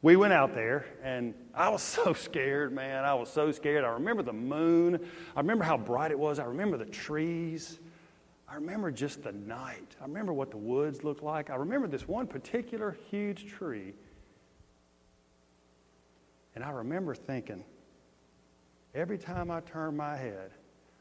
we 0.01 0.15
went 0.15 0.33
out 0.33 0.53
there, 0.53 0.85
and 1.03 1.33
I 1.53 1.69
was 1.69 1.81
so 1.81 2.13
scared, 2.13 2.73
man. 2.73 3.03
I 3.03 3.13
was 3.13 3.29
so 3.29 3.51
scared. 3.51 3.83
I 3.83 3.89
remember 3.89 4.21
the 4.21 4.33
moon. 4.33 4.99
I 5.35 5.39
remember 5.39 5.63
how 5.63 5.77
bright 5.77 6.11
it 6.11 6.19
was. 6.19 6.39
I 6.39 6.45
remember 6.45 6.77
the 6.77 6.85
trees. 6.85 7.79
I 8.49 8.55
remember 8.55 8.91
just 8.91 9.23
the 9.23 9.33
night. 9.33 9.95
I 9.99 10.05
remember 10.05 10.31
what 10.33 10.51
the 10.51 10.57
woods 10.57 11.03
looked 11.03 11.23
like. 11.23 11.49
I 11.49 11.55
remember 11.55 11.88
this 11.88 12.07
one 12.07 12.27
particular 12.27 12.97
huge 13.12 13.47
tree. 13.47 13.93
And 16.55 16.63
I 16.63 16.71
remember 16.71 17.13
thinking, 17.13 17.63
every 18.95 19.17
time 19.17 19.51
I 19.51 19.60
turned 19.60 19.97
my 19.97 20.15
head, 20.15 20.51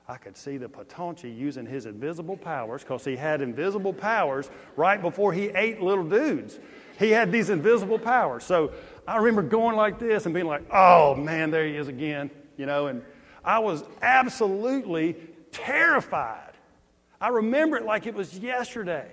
I 0.08 0.16
could 0.16 0.36
see 0.36 0.56
the 0.56 0.68
Patonchi 0.68 1.36
using 1.36 1.66
his 1.66 1.86
invisible 1.86 2.36
powers 2.36 2.82
because 2.82 3.04
he 3.04 3.16
had 3.16 3.42
invisible 3.42 3.92
powers 3.92 4.50
right 4.76 5.00
before 5.00 5.32
he 5.32 5.46
ate 5.48 5.80
little 5.80 6.04
dudes. 6.04 6.60
He 6.98 7.10
had 7.10 7.32
these 7.32 7.50
invisible 7.50 7.98
powers. 7.98 8.44
So 8.44 8.72
I 9.06 9.16
remember 9.16 9.42
going 9.42 9.76
like 9.76 9.98
this 9.98 10.26
and 10.26 10.34
being 10.34 10.46
like, 10.46 10.62
oh 10.72 11.14
man, 11.14 11.50
there 11.50 11.66
he 11.66 11.76
is 11.76 11.88
again, 11.88 12.30
you 12.56 12.66
know, 12.66 12.86
and 12.86 13.02
I 13.44 13.58
was 13.58 13.84
absolutely 14.02 15.16
terrified. 15.50 16.55
I 17.20 17.28
remember 17.28 17.76
it 17.76 17.84
like 17.84 18.06
it 18.06 18.14
was 18.14 18.38
yesterday. 18.38 19.10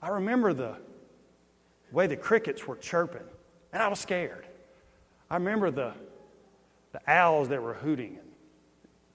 I 0.00 0.08
remember 0.08 0.52
the 0.52 0.76
way 1.92 2.06
the 2.06 2.16
crickets 2.16 2.66
were 2.66 2.76
chirping, 2.76 3.26
and 3.72 3.82
I 3.82 3.88
was 3.88 4.00
scared. 4.00 4.46
I 5.30 5.34
remember 5.34 5.70
the, 5.70 5.92
the 6.92 7.00
owls 7.10 7.48
that 7.48 7.62
were 7.62 7.74
hooting. 7.74 8.18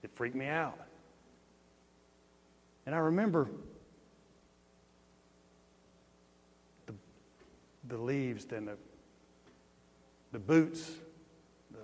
It 0.03 0.11
freaked 0.13 0.35
me 0.35 0.47
out. 0.47 0.77
And 2.85 2.95
I 2.95 2.99
remember 2.99 3.49
the, 6.87 6.93
the 7.87 7.97
leaves 7.97 8.45
and 8.51 8.67
the, 8.67 8.77
the 10.31 10.39
boots, 10.39 10.91
the, 11.71 11.77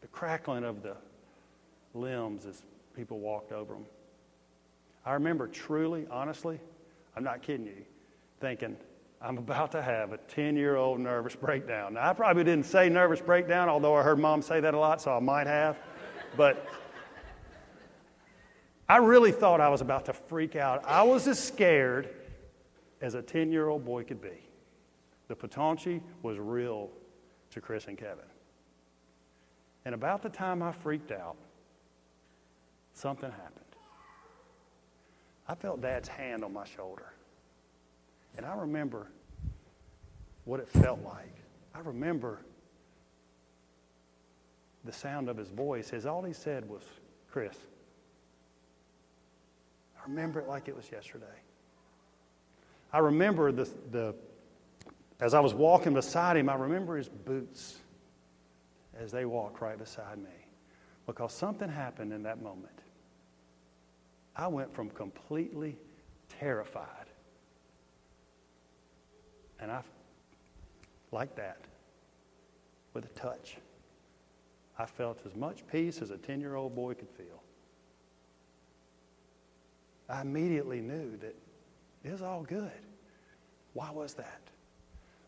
the 0.00 0.08
crackling 0.08 0.64
of 0.64 0.82
the 0.82 0.96
limbs 1.94 2.46
as 2.46 2.62
people 2.96 3.20
walked 3.20 3.52
over 3.52 3.74
them. 3.74 3.84
I 5.06 5.14
remember 5.14 5.46
truly, 5.46 6.06
honestly, 6.10 6.58
I'm 7.16 7.24
not 7.24 7.42
kidding 7.42 7.66
you, 7.66 7.84
thinking, 8.40 8.76
I'm 9.20 9.38
about 9.38 9.72
to 9.72 9.82
have 9.82 10.12
a 10.12 10.18
10 10.18 10.56
year 10.56 10.76
old 10.76 11.00
nervous 11.00 11.34
breakdown. 11.34 11.94
Now, 11.94 12.10
I 12.10 12.12
probably 12.12 12.44
didn't 12.44 12.66
say 12.66 12.88
nervous 12.88 13.20
breakdown, 13.20 13.68
although 13.68 13.94
I 13.94 14.02
heard 14.02 14.18
mom 14.18 14.42
say 14.42 14.60
that 14.60 14.74
a 14.74 14.78
lot, 14.78 15.00
so 15.00 15.12
I 15.16 15.20
might 15.20 15.46
have. 15.46 15.78
But 16.36 16.66
I 18.88 18.98
really 18.98 19.32
thought 19.32 19.60
I 19.60 19.68
was 19.68 19.80
about 19.80 20.04
to 20.06 20.12
freak 20.12 20.56
out. 20.56 20.84
I 20.86 21.02
was 21.02 21.26
as 21.26 21.42
scared 21.42 22.08
as 23.00 23.14
a 23.14 23.22
10 23.22 23.50
year 23.50 23.68
old 23.68 23.84
boy 23.84 24.04
could 24.04 24.20
be. 24.20 24.48
The 25.28 25.34
Patonchi 25.34 26.02
was 26.22 26.38
real 26.38 26.90
to 27.50 27.60
Chris 27.60 27.86
and 27.86 27.96
Kevin. 27.96 28.24
And 29.86 29.94
about 29.94 30.22
the 30.22 30.28
time 30.28 30.62
I 30.62 30.72
freaked 30.72 31.12
out, 31.12 31.36
something 32.92 33.30
happened. 33.30 33.63
I 35.46 35.54
felt 35.54 35.82
Dad's 35.82 36.08
hand 36.08 36.42
on 36.44 36.52
my 36.52 36.64
shoulder. 36.64 37.12
And 38.36 38.46
I 38.46 38.54
remember 38.56 39.08
what 40.44 40.60
it 40.60 40.68
felt 40.68 41.00
like. 41.02 41.34
I 41.74 41.80
remember 41.80 42.40
the 44.84 44.92
sound 44.92 45.28
of 45.28 45.36
his 45.36 45.48
voice 45.48 45.92
as 45.92 46.06
all 46.06 46.22
he 46.22 46.32
said 46.32 46.68
was, 46.68 46.82
Chris, 47.30 47.56
I 49.98 50.08
remember 50.08 50.40
it 50.40 50.48
like 50.48 50.68
it 50.68 50.76
was 50.76 50.90
yesterday. 50.90 51.24
I 52.92 52.98
remember 52.98 53.50
the, 53.50 53.68
the, 53.90 54.14
as 55.20 55.34
I 55.34 55.40
was 55.40 55.54
walking 55.54 55.94
beside 55.94 56.36
him, 56.36 56.48
I 56.48 56.54
remember 56.54 56.96
his 56.96 57.08
boots 57.08 57.78
as 58.98 59.10
they 59.10 59.24
walked 59.24 59.60
right 59.60 59.78
beside 59.78 60.18
me. 60.18 60.30
Because 61.06 61.32
something 61.32 61.68
happened 61.68 62.12
in 62.12 62.22
that 62.22 62.40
moment. 62.40 62.83
I 64.36 64.48
went 64.48 64.74
from 64.74 64.90
completely 64.90 65.76
terrified. 66.40 67.06
And 69.60 69.70
I, 69.70 69.82
like 71.12 71.36
that, 71.36 71.58
with 72.92 73.04
a 73.04 73.08
touch, 73.08 73.56
I 74.78 74.86
felt 74.86 75.20
as 75.24 75.36
much 75.36 75.66
peace 75.70 76.02
as 76.02 76.10
a 76.10 76.18
10 76.18 76.40
year 76.40 76.56
old 76.56 76.74
boy 76.74 76.94
could 76.94 77.10
feel. 77.10 77.42
I 80.08 80.20
immediately 80.20 80.80
knew 80.80 81.16
that 81.18 81.34
it 82.02 82.12
was 82.12 82.22
all 82.22 82.42
good. 82.42 82.70
Why 83.72 83.90
was 83.90 84.14
that? 84.14 84.42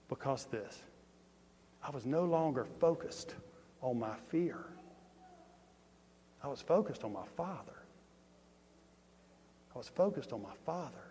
Because 0.09 0.45
this. 0.47 0.83
I 1.83 1.91
was 1.91 2.05
no 2.05 2.25
longer 2.25 2.67
focused 2.81 3.35
on 3.81 3.99
my 3.99 4.17
fear. 4.29 4.59
I 6.43 6.49
was 6.49 6.61
focused 6.61 7.05
on 7.05 7.13
my 7.13 7.25
Father. 7.37 7.76
I 9.77 9.79
was 9.79 9.89
focused 9.91 10.33
on 10.33 10.43
my 10.43 10.55
Father. 10.65 11.05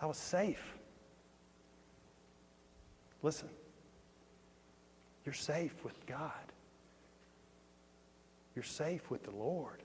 I 0.00 0.06
was 0.06 0.16
safe. 0.16 0.74
Listen, 3.22 3.48
you're 5.24 5.34
safe 5.34 5.72
with 5.84 5.94
God. 6.04 6.32
You're 8.56 8.64
safe 8.64 9.08
with 9.08 9.22
the 9.22 9.30
Lord. 9.30 9.84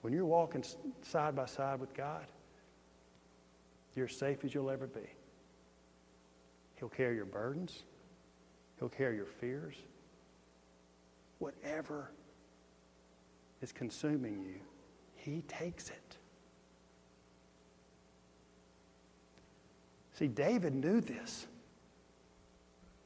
When 0.00 0.14
you're 0.14 0.24
walking 0.24 0.64
side 1.02 1.36
by 1.36 1.44
side 1.44 1.80
with 1.80 1.92
God, 1.92 2.24
you're 3.94 4.06
as 4.06 4.16
safe 4.16 4.42
as 4.42 4.54
you'll 4.54 4.70
ever 4.70 4.86
be. 4.86 5.06
He'll 6.76 6.88
carry 6.88 7.16
your 7.16 7.26
burdens, 7.26 7.82
He'll 8.78 8.88
carry 8.88 9.16
your 9.16 9.26
fears. 9.26 9.74
Whatever 11.40 12.10
is 13.62 13.72
consuming 13.72 14.42
you, 14.42 14.60
He 15.16 15.42
takes 15.42 15.90
it. 15.90 16.16
See, 20.14 20.26
David 20.26 20.74
knew 20.74 21.00
this. 21.00 21.46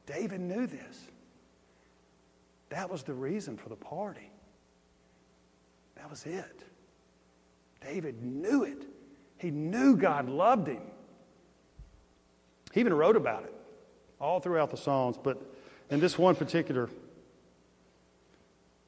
David 0.06 0.40
knew 0.40 0.66
this. 0.66 1.10
That 2.70 2.90
was 2.90 3.02
the 3.02 3.12
reason 3.12 3.58
for 3.58 3.68
the 3.68 3.76
party. 3.76 4.30
That 5.96 6.08
was 6.08 6.24
it. 6.24 6.64
David 7.82 8.22
knew 8.22 8.64
it. 8.64 8.86
He 9.36 9.50
knew 9.50 9.96
God 9.96 10.28
loved 10.28 10.68
him. 10.68 10.82
He 12.72 12.80
even 12.80 12.94
wrote 12.94 13.16
about 13.16 13.44
it 13.44 13.54
all 14.18 14.40
throughout 14.40 14.70
the 14.70 14.76
Psalms, 14.76 15.18
but 15.22 15.40
in 15.90 16.00
this 16.00 16.16
one 16.16 16.34
particular, 16.34 16.88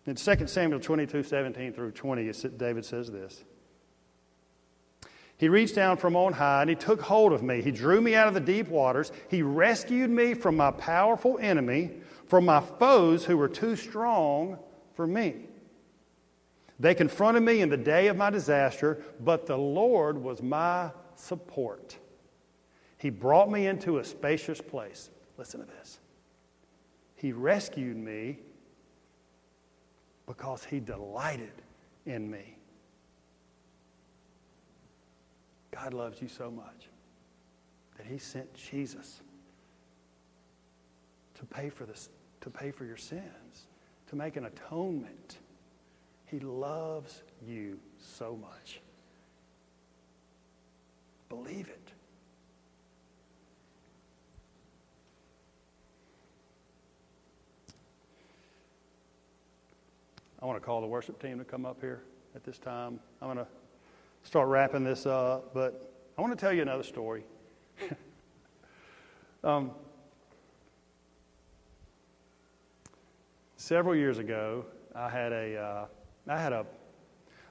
in 0.07 0.17
2 0.17 0.47
Samuel 0.47 0.81
22 0.81 1.23
17 1.23 1.73
through 1.73 1.93
20, 1.93 2.33
David 2.57 2.85
says 2.85 3.11
this. 3.11 3.45
He 5.37 5.49
reached 5.49 5.75
down 5.75 5.97
from 5.97 6.15
on 6.15 6.33
high 6.35 6.63
and 6.63 6.71
he 6.71 6.77
took 6.77 7.01
hold 7.01 7.33
of 7.33 7.43
me. 7.43 7.61
He 7.61 7.73
drew 7.73 8.01
me 8.01 8.15
out 8.15 8.29
of 8.29 8.35
the 8.35 8.41
deep 8.41 8.69
waters. 8.69 9.11
He 9.29 9.43
rescued 9.43 10.11
me 10.11 10.35
from 10.35 10.57
my 10.57 10.71
powerful 10.71 11.39
enemy, 11.41 11.91
from 12.27 12.45
my 12.45 12.61
foes 12.61 13.25
who 13.25 13.37
were 13.37 13.49
too 13.49 13.77
strong 13.77 14.59
for 14.95 15.07
me. 15.07 15.35
They 16.79 16.95
confronted 16.95 17.43
me 17.43 17.61
in 17.61 17.69
the 17.69 17.77
day 17.77 18.09
of 18.09 18.17
my 18.17 18.31
disaster, 18.31 19.03
but 19.21 19.47
the 19.47 19.57
Lord 19.57 20.19
was 20.19 20.43
my 20.43 20.91
support. 21.15 21.97
He 22.99 23.11
brought 23.11 23.51
me 23.51 23.67
into 23.67 23.99
a 23.99 24.05
spacious 24.05 24.61
place. 24.61 25.11
Listen 25.37 25.61
to 25.61 25.67
this. 25.67 25.99
He 27.17 27.33
rescued 27.33 27.97
me 27.97 28.39
because 30.27 30.65
he 30.65 30.81
delighted 30.81 31.53
in 32.07 32.31
me. 32.31 32.57
God 35.71 35.93
loves 35.93 36.23
you 36.23 36.29
so 36.29 36.51
much 36.51 36.89
that 37.97 38.07
he 38.07 38.19
sent 38.19 38.53
Jesus 38.55 39.21
to 41.35 41.45
pay 41.45 41.69
for 41.69 41.85
this, 41.85 42.09
to 42.41 42.51
pay 42.51 42.71
for 42.71 42.85
your 42.85 42.97
sins, 42.97 43.67
to 44.09 44.17
make 44.17 44.37
an 44.37 44.45
atonement. 44.47 45.39
He 46.27 46.39
loves 46.41 47.23
you 47.47 47.79
so 47.99 48.39
much. 48.41 48.81
Believe 51.29 51.69
it. 51.69 51.84
I 60.45 60.47
want 60.47 60.61
to 60.61 60.67
call 60.67 60.83
the 60.83 60.87
worship 60.87 61.23
team 61.23 61.39
to 61.39 61.45
come 61.45 61.65
up 61.65 61.81
here 61.81 62.03
at 62.37 62.45
this 62.45 62.59
time. 62.59 63.01
I'm 63.23 63.29
going 63.29 63.39
to 63.39 63.47
start 64.25 64.47
wrapping 64.49 64.85
this 64.85 65.07
up, 65.07 65.55
but 65.55 65.91
I 66.19 66.21
want 66.21 66.39
to 66.39 66.39
tell 66.39 66.53
you 66.53 66.61
another 66.61 66.83
story. 66.83 67.25
um, 69.43 69.71
several 73.57 73.97
years 73.97 74.19
ago, 74.19 74.67
I 74.95 75.09
had 75.09 75.33
a, 75.33 75.57
uh, 75.57 75.87
I 76.29 76.39
had 76.39 76.53
a, 76.53 76.67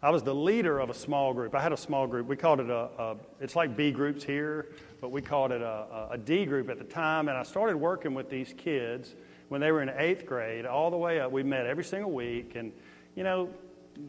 I 0.04 0.12
was 0.12 0.22
the 0.22 0.36
leader 0.36 0.78
of 0.78 0.92
a 0.92 0.94
small 0.94 1.34
group. 1.34 1.56
I 1.56 1.62
had 1.64 1.74
a 1.74 1.78
small 1.78 2.06
group. 2.06 2.28
We 2.28 2.36
called 2.36 2.60
it 2.60 2.70
a, 2.70 2.90
a 3.00 3.18
it's 3.42 3.56
like 3.56 3.76
B 3.76 3.92
groups 3.92 4.24
here, 4.24 4.68
but 5.02 5.10
we 5.10 5.20
called 5.20 5.52
it 5.52 5.64
a, 5.64 6.10
a 6.12 6.18
D 6.20 6.46
group 6.46 6.70
at 6.70 6.78
the 6.78 6.84
time. 6.84 7.28
And 7.28 7.36
I 7.36 7.42
started 7.42 7.76
working 7.76 8.14
with 8.14 8.30
these 8.30 8.54
kids 8.56 9.16
when 9.54 9.62
they 9.62 9.72
were 9.72 9.84
in 9.84 9.92
eighth 9.98 10.26
grade, 10.26 10.66
all 10.66 10.90
the 10.90 10.98
way 10.98 11.20
up. 11.20 11.32
We 11.32 11.44
met 11.44 11.68
every 11.68 11.84
single 11.84 12.10
week, 12.10 12.56
and 12.56 12.72
you 13.16 13.22
know, 13.22 13.50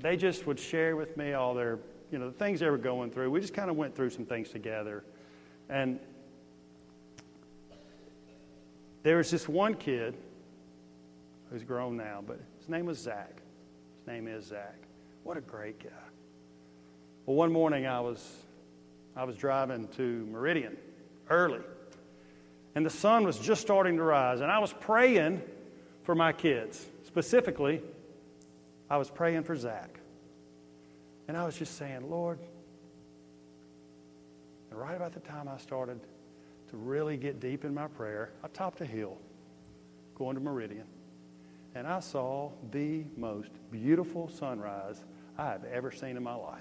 they 0.00 0.16
just 0.16 0.46
would 0.46 0.58
share 0.58 0.96
with 0.96 1.18
me 1.18 1.34
all 1.34 1.52
their, 1.52 1.80
you 2.10 2.18
know, 2.18 2.30
the 2.30 2.38
things 2.38 2.60
they 2.60 2.70
were 2.70 2.78
going 2.78 3.10
through. 3.10 3.30
We 3.30 3.42
just 3.42 3.52
kind 3.52 3.68
of 3.68 3.76
went 3.76 3.94
through 3.94 4.08
some 4.08 4.24
things 4.24 4.48
together, 4.48 5.04
and 5.68 6.00
there 9.02 9.18
was 9.18 9.30
this 9.30 9.46
one 9.46 9.74
kid 9.74 10.16
who's 11.50 11.62
grown 11.62 11.94
now, 11.98 12.24
but 12.26 12.40
his 12.58 12.70
name 12.70 12.86
was 12.86 12.98
Zach. 12.98 13.42
His 13.98 14.06
name 14.06 14.26
is 14.26 14.46
Zach. 14.46 14.78
What 15.24 15.36
a 15.36 15.42
great 15.42 15.78
guy. 15.78 15.90
Well, 17.26 17.36
one 17.36 17.52
morning 17.52 17.86
I 17.86 18.00
was 18.00 18.46
I 19.14 19.24
was 19.24 19.36
driving 19.36 19.88
to 19.88 20.26
Meridian 20.32 20.78
early 21.28 21.60
and 22.74 22.84
the 22.84 22.90
sun 22.90 23.24
was 23.24 23.38
just 23.38 23.60
starting 23.60 23.96
to 23.96 24.02
rise. 24.02 24.40
And 24.40 24.50
I 24.50 24.58
was 24.58 24.72
praying 24.72 25.42
for 26.02 26.14
my 26.14 26.32
kids. 26.32 26.84
Specifically, 27.06 27.80
I 28.90 28.96
was 28.96 29.10
praying 29.10 29.44
for 29.44 29.56
Zach. 29.56 29.98
And 31.28 31.36
I 31.36 31.44
was 31.44 31.56
just 31.56 31.78
saying, 31.78 32.10
Lord, 32.10 32.38
and 34.70 34.78
right 34.78 34.96
about 34.96 35.12
the 35.12 35.20
time 35.20 35.48
I 35.48 35.56
started 35.58 36.00
to 36.70 36.76
really 36.76 37.16
get 37.16 37.40
deep 37.40 37.64
in 37.64 37.72
my 37.72 37.86
prayer, 37.86 38.30
I 38.42 38.48
topped 38.48 38.80
a 38.80 38.86
hill 38.86 39.18
going 40.16 40.34
to 40.34 40.40
Meridian. 40.40 40.86
And 41.76 41.86
I 41.86 42.00
saw 42.00 42.50
the 42.70 43.04
most 43.16 43.50
beautiful 43.70 44.28
sunrise 44.28 45.04
I 45.38 45.46
have 45.46 45.64
ever 45.64 45.90
seen 45.90 46.16
in 46.16 46.22
my 46.22 46.34
life. 46.34 46.60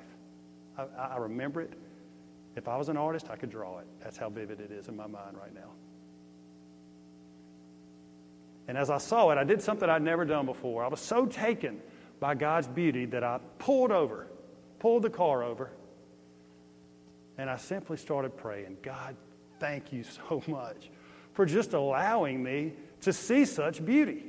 I, 0.78 0.84
I 0.98 1.18
remember 1.18 1.62
it. 1.62 1.74
If 2.56 2.68
I 2.68 2.78
was 2.78 2.90
an 2.90 2.98
artist, 2.98 3.28
I 3.30 3.36
could 3.36 3.50
draw 3.50 3.80
it. 3.80 3.88
That's 4.02 4.18
how 4.18 4.30
vivid 4.30 4.60
it 4.60 4.72
is 4.72 4.88
in 4.88 4.96
my 4.96 5.08
mind 5.08 5.38
right 5.40 5.54
now. 5.54 5.72
And 8.68 8.78
as 8.78 8.90
I 8.90 8.98
saw 8.98 9.30
it, 9.32 9.38
I 9.38 9.44
did 9.44 9.62
something 9.62 9.90
I'd 9.90 10.02
never 10.02 10.26
done 10.26 10.46
before. 10.46 10.84
I 10.84 10.88
was 10.88 11.00
so 11.00 11.26
taken 11.26 11.82
by 12.20 12.36
God's 12.36 12.68
beauty 12.68 13.06
that 13.08 13.24
I 13.24 13.40
pulled 13.60 13.92
over, 13.92 14.28
pulled 14.80 15.04
the 15.04 15.10
car 15.10 15.44
over, 15.44 15.72
and 17.38 17.50
I 17.50 17.58
simply 17.58 17.98
started 17.98 18.38
praying 18.38 18.78
God, 18.82 19.16
thank 19.60 19.92
you 19.92 20.04
so 20.04 20.42
much 20.48 20.90
for 21.34 21.46
just 21.46 21.74
allowing 21.74 22.42
me 22.42 22.74
to 23.02 23.12
see 23.12 23.44
such 23.46 23.84
beauty. 23.84 24.24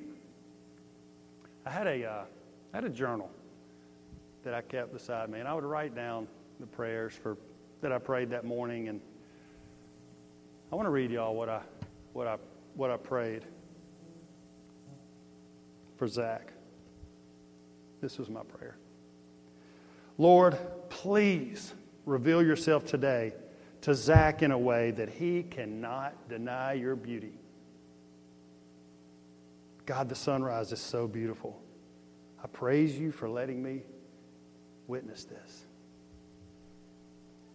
I 1.66 1.70
had 1.70 1.86
a, 1.86 2.04
uh, 2.04 2.24
I 2.72 2.76
had 2.76 2.84
a 2.84 2.90
journal 2.90 3.30
that 4.42 4.54
I 4.54 4.62
kept 4.62 4.92
beside 4.92 5.30
me, 5.30 5.38
and 5.38 5.48
I 5.48 5.54
would 5.54 5.64
write 5.64 5.94
down 5.94 6.26
the 6.60 6.66
prayers 6.66 7.12
for, 7.14 7.36
that 7.80 7.92
I 7.92 7.98
prayed 7.98 8.30
that 8.30 8.44
morning. 8.44 8.88
And 8.88 9.00
I 10.72 10.76
want 10.76 10.86
to 10.86 10.90
read 10.90 11.10
y'all 11.10 11.34
what 11.34 11.48
I, 11.48 11.60
what 12.12 12.26
I, 12.26 12.36
what 12.74 12.90
I 12.90 12.96
prayed 12.96 13.44
for 15.96 16.08
Zach. 16.08 16.52
This 18.00 18.18
was 18.18 18.28
my 18.28 18.42
prayer. 18.42 18.76
Lord, 20.18 20.56
please 20.90 21.74
reveal 22.06 22.42
yourself 22.42 22.84
today 22.84 23.32
to 23.82 23.94
Zach 23.94 24.42
in 24.42 24.50
a 24.50 24.58
way 24.58 24.90
that 24.92 25.08
he 25.08 25.42
cannot 25.42 26.28
deny 26.28 26.74
your 26.74 26.96
beauty. 26.96 27.38
God, 29.86 30.08
the 30.08 30.14
sunrise 30.14 30.72
is 30.72 30.80
so 30.80 31.06
beautiful. 31.06 31.60
I 32.42 32.46
praise 32.46 32.98
you 32.98 33.12
for 33.12 33.28
letting 33.28 33.62
me 33.62 33.82
witness 34.86 35.24
this. 35.24 35.64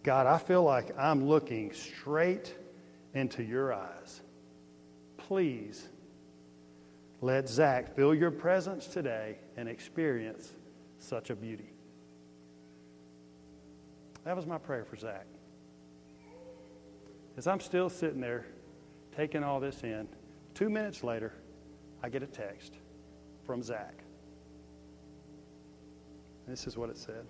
God, 0.02 0.26
I 0.26 0.38
feel 0.38 0.62
like 0.62 0.96
I'm 0.98 1.26
looking 1.26 1.72
straight 1.72 2.54
into 3.14 3.42
your 3.42 3.72
eyes. 3.72 4.20
Please 5.16 5.88
let 7.20 7.48
Zach 7.48 7.94
feel 7.94 8.14
your 8.14 8.30
presence 8.30 8.86
today 8.86 9.36
and 9.56 9.68
experience 9.68 10.52
such 10.98 11.30
a 11.30 11.36
beauty. 11.36 11.72
That 14.24 14.36
was 14.36 14.46
my 14.46 14.58
prayer 14.58 14.84
for 14.84 14.96
Zach. 14.96 15.26
As 17.36 17.46
I'm 17.46 17.60
still 17.60 17.88
sitting 17.88 18.20
there 18.20 18.46
taking 19.16 19.42
all 19.42 19.60
this 19.60 19.82
in, 19.82 20.08
two 20.54 20.68
minutes 20.68 21.02
later, 21.02 21.32
I 22.02 22.08
get 22.08 22.22
a 22.22 22.26
text 22.26 22.74
from 23.44 23.62
Zach. 23.62 23.94
This 26.46 26.66
is 26.66 26.76
what 26.76 26.90
it 26.90 26.98
said 26.98 27.24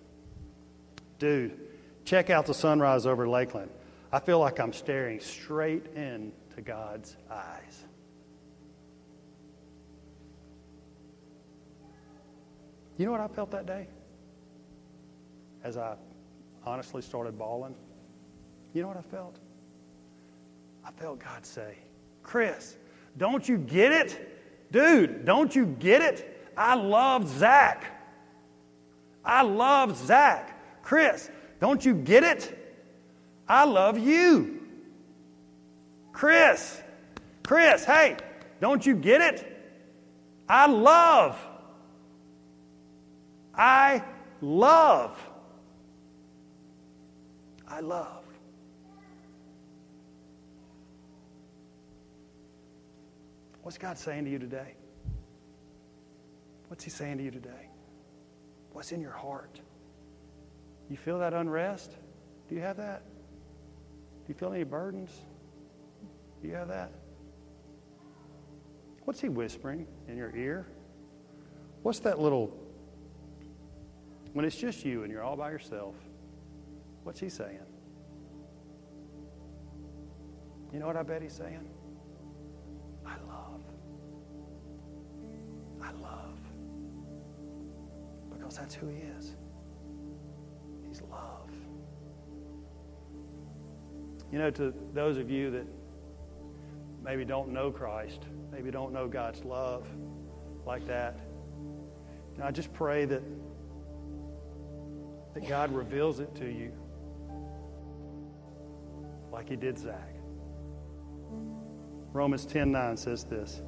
Dude, 1.19 1.59
check 2.05 2.29
out 2.29 2.45
the 2.45 2.53
sunrise 2.53 3.05
over 3.05 3.27
Lakeland. 3.27 3.69
I 4.11 4.19
feel 4.19 4.39
like 4.39 4.59
I'm 4.59 4.73
staring 4.73 5.19
straight 5.19 5.85
into 5.95 6.61
God's 6.63 7.15
eyes. 7.29 7.85
You 13.01 13.07
know 13.07 13.13
what 13.13 13.21
I 13.21 13.27
felt 13.29 13.49
that 13.49 13.65
day? 13.65 13.87
As 15.63 15.75
I 15.75 15.95
honestly 16.63 17.01
started 17.01 17.35
bawling? 17.35 17.73
You 18.75 18.83
know 18.83 18.89
what 18.89 18.97
I 18.97 19.01
felt? 19.01 19.39
I 20.85 20.91
felt 20.91 21.17
God 21.17 21.43
say, 21.43 21.79
Chris, 22.21 22.77
don't 23.17 23.49
you 23.49 23.57
get 23.57 23.91
it? 23.91 24.71
Dude, 24.71 25.25
don't 25.25 25.55
you 25.55 25.65
get 25.65 26.03
it? 26.03 26.47
I 26.55 26.75
love 26.75 27.27
Zach. 27.27 27.85
I 29.25 29.41
love 29.41 29.97
Zach. 29.97 30.83
Chris, 30.83 31.31
don't 31.59 31.83
you 31.83 31.95
get 31.95 32.23
it? 32.23 32.55
I 33.47 33.63
love 33.65 33.97
you. 33.97 34.61
Chris, 36.13 36.79
Chris, 37.41 37.83
hey, 37.83 38.17
don't 38.59 38.85
you 38.85 38.95
get 38.95 39.21
it? 39.21 39.57
I 40.47 40.67
love 40.67 41.35
I 43.61 44.01
love. 44.41 45.15
I 47.67 47.79
love. 47.79 48.23
What's 53.61 53.77
God 53.77 53.99
saying 53.99 54.25
to 54.25 54.31
you 54.31 54.39
today? 54.39 54.73
What's 56.69 56.83
He 56.83 56.89
saying 56.89 57.19
to 57.19 57.23
you 57.23 57.29
today? 57.29 57.69
What's 58.71 58.93
in 58.93 58.99
your 58.99 59.11
heart? 59.11 59.61
You 60.89 60.97
feel 60.97 61.19
that 61.19 61.35
unrest? 61.35 61.91
Do 62.49 62.55
you 62.55 62.61
have 62.61 62.77
that? 62.77 63.03
Do 63.05 64.29
you 64.29 64.33
feel 64.33 64.51
any 64.51 64.63
burdens? 64.63 65.11
Do 66.41 66.47
you 66.47 66.55
have 66.55 66.69
that? 66.69 66.91
What's 69.05 69.21
He 69.21 69.29
whispering 69.29 69.85
in 70.07 70.17
your 70.17 70.35
ear? 70.35 70.65
What's 71.83 71.99
that 71.99 72.19
little 72.19 72.57
when 74.33 74.45
it's 74.45 74.55
just 74.55 74.85
you 74.85 75.03
and 75.03 75.11
you're 75.11 75.23
all 75.23 75.35
by 75.35 75.51
yourself, 75.51 75.95
what's 77.03 77.19
he 77.19 77.29
saying? 77.29 77.59
You 80.73 80.79
know 80.79 80.87
what 80.87 80.95
I 80.95 81.03
bet 81.03 81.21
he's 81.21 81.33
saying? 81.33 81.67
I 83.05 83.15
love. 83.27 83.61
I 85.81 85.91
love. 86.01 86.37
Because 88.31 88.57
that's 88.57 88.73
who 88.73 88.87
he 88.87 88.97
is. 89.17 89.35
He's 90.87 91.01
love. 91.01 91.49
You 94.31 94.39
know, 94.39 94.49
to 94.51 94.73
those 94.93 95.17
of 95.17 95.29
you 95.29 95.51
that 95.51 95.67
maybe 97.03 97.25
don't 97.25 97.49
know 97.49 97.69
Christ, 97.69 98.21
maybe 98.49 98.71
don't 98.71 98.93
know 98.93 99.09
God's 99.09 99.43
love 99.43 99.85
like 100.65 100.87
that, 100.87 101.19
I 102.41 102.51
just 102.51 102.71
pray 102.71 103.03
that 103.05 103.21
that 105.33 105.47
God 105.47 105.73
reveals 105.73 106.19
it 106.19 106.33
to 106.35 106.45
you 106.45 106.71
like 109.31 109.49
he 109.49 109.55
did 109.55 109.77
Zach. 109.77 110.15
Romans 112.13 112.45
10 112.45 112.71
9 112.71 112.97
says 112.97 113.23
this 113.23 113.61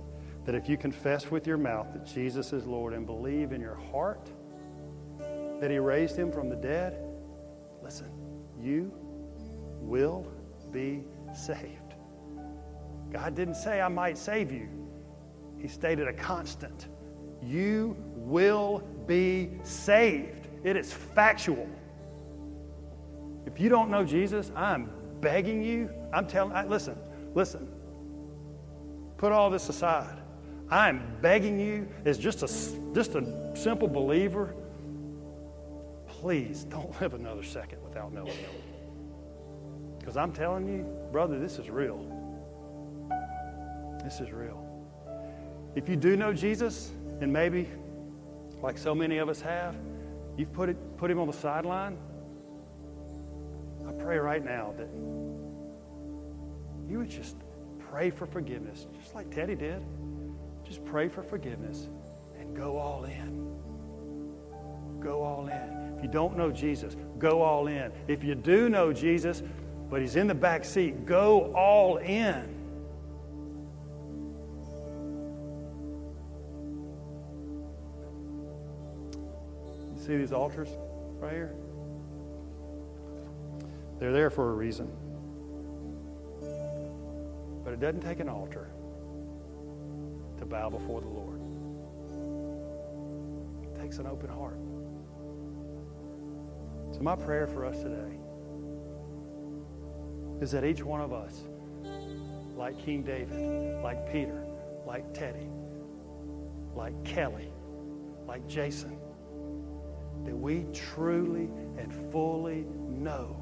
that 0.45 0.55
if 0.55 0.68
you 0.68 0.76
confess 0.76 1.32
with 1.32 1.47
your 1.47 1.57
mouth 1.57 1.88
that 1.93 2.05
Jesus 2.05 2.51
is 2.51 2.66
Lord 2.66 2.93
and 2.93 3.05
believe 3.05 3.53
in 3.53 3.61
your 3.61 3.76
heart 3.76 4.30
that 5.61 5.72
He 5.72 5.80
raised 5.80 6.18
Him 6.18 6.30
from 6.30 6.49
the 6.49 6.57
dead, 6.57 7.01
listen, 7.82 8.11
you 8.59 8.91
will 9.80 10.28
be 10.72 11.03
saved. 11.34 11.95
God 13.11 13.36
didn't 13.36 13.55
say, 13.55 13.80
I 13.80 13.88
might 13.88 14.18
save 14.18 14.51
you. 14.51 14.68
He 15.57 15.70
stated 15.70 16.09
a 16.09 16.14
constant. 16.14 16.88
You 17.41 17.95
will 18.16 18.80
be 19.07 19.51
saved. 19.64 20.43
It 20.64 20.78
is 20.78 20.91
factual. 20.91 21.68
If 23.45 23.59
you 23.59 23.70
don't 23.70 23.89
know 23.89 24.03
Jesus, 24.03 24.51
I'm 24.55 24.89
begging 25.20 25.61
you. 25.61 25.89
I'm 26.14 26.28
telling, 26.28 26.53
I, 26.53 26.66
listen, 26.66 26.97
listen. 27.34 27.68
Put 29.18 29.32
all 29.32 29.49
this 29.49 29.70
aside. 29.70 30.20
I'm 30.70 31.18
begging 31.22 31.59
you, 31.59 31.88
as 32.05 32.18
just 32.18 32.43
a, 32.43 32.93
just 32.93 33.16
a 33.16 33.55
simple 33.55 33.88
believer, 33.88 34.55
please 36.07 36.64
don't 36.64 36.89
live 37.01 37.14
another 37.14 37.43
second 37.43 37.84
without 37.84 38.14
knowing 38.14 38.28
Him. 38.28 38.49
Because 39.99 40.18
I'm 40.18 40.32
telling 40.32 40.68
you, 40.68 40.86
brother, 41.11 41.39
this 41.39 41.59
is 41.59 41.70
real. 41.70 42.05
This 44.03 44.20
is 44.20 44.32
real. 44.32 44.61
If 45.76 45.88
you 45.88 45.95
do 45.95 46.18
know 46.18 46.34
Jesus, 46.34 46.91
and 47.22 47.32
maybe, 47.32 47.70
like 48.61 48.78
so 48.78 48.93
many 48.93 49.18
of 49.18 49.30
us 49.30 49.41
have, 49.41 49.76
you've 50.38 50.54
put, 50.54 50.70
it, 50.70 50.98
put 50.98 51.10
him 51.10 51.20
on 51.20 51.28
the 51.28 51.34
sideline, 51.34 51.98
I 53.88 53.92
pray 53.92 54.18
right 54.18 54.44
now 54.44 54.74
that 54.78 54.88
you 56.90 56.98
would 57.00 57.10
just 57.10 57.36
pray 57.80 58.10
for 58.10 58.26
forgiveness, 58.26 58.88
just 59.02 59.16
like 59.16 59.30
Teddy 59.34 59.56
did. 59.56 59.82
Just 60.66 60.84
pray 60.86 61.10
for 61.10 61.24
forgiveness 61.24 61.90
and 62.40 62.56
go 62.56 62.78
all 62.78 63.04
in. 63.04 63.54
Go 65.00 65.22
all 65.22 65.48
in. 65.48 65.94
If 65.98 66.04
you 66.04 66.10
don't 66.10 66.38
know 66.38 66.52
Jesus, 66.52 66.96
go 67.20 67.42
all 67.42 67.68
in. 67.68 67.92
If 68.08 68.24
you 68.24 68.36
do 68.36 68.70
know 68.70 68.94
Jesus, 68.94 69.44
but 69.90 70.02
he's 70.02 70.16
in 70.16 70.28
the 70.28 70.34
back 70.34 70.66
seat, 70.66 71.06
go 71.06 71.54
all 71.54 71.98
in. 71.98 72.53
See 80.04 80.18
these 80.18 80.34
altars 80.34 80.70
right 81.20 81.32
here? 81.32 81.56
They're 83.99 84.12
there 84.12 84.30
for 84.30 84.49
a 84.49 84.54
reason. 84.54 84.91
But 87.64 87.74
it 87.74 87.80
doesn't 87.80 88.01
take 88.01 88.20
an 88.20 88.28
altar 88.28 88.70
to 90.39 90.45
bow 90.45 90.70
before 90.70 90.99
the 90.99 91.08
Lord. 91.08 91.39
It 93.64 93.82
takes 93.82 93.99
an 93.99 94.08
open 94.08 94.30
heart. 94.30 94.58
So, 96.91 97.01
my 97.01 97.16
prayer 97.16 97.47
for 97.47 97.66
us 97.66 97.82
today 97.82 98.18
is 100.41 100.51
that 100.51 100.66
each 100.66 100.84
one 100.84 100.99
of 100.99 101.14
us, 101.14 101.43
like 102.58 102.78
King 102.78 103.04
David, 103.04 103.82
like 103.82 104.12
Peter, 104.12 104.45
like 104.86 105.14
Teddy, 105.14 105.47
like 106.76 107.01
Kelly, 107.06 107.54
like 108.28 108.45
Jason, 108.47 108.97
that 110.26 110.36
we 110.36 110.65
truly 110.74 111.49
and 111.78 111.93
fully 112.11 112.65
know 112.88 113.36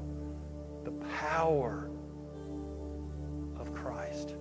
the 0.84 0.92
power 1.18 1.90
of 3.58 3.72
Christ. 3.74 4.34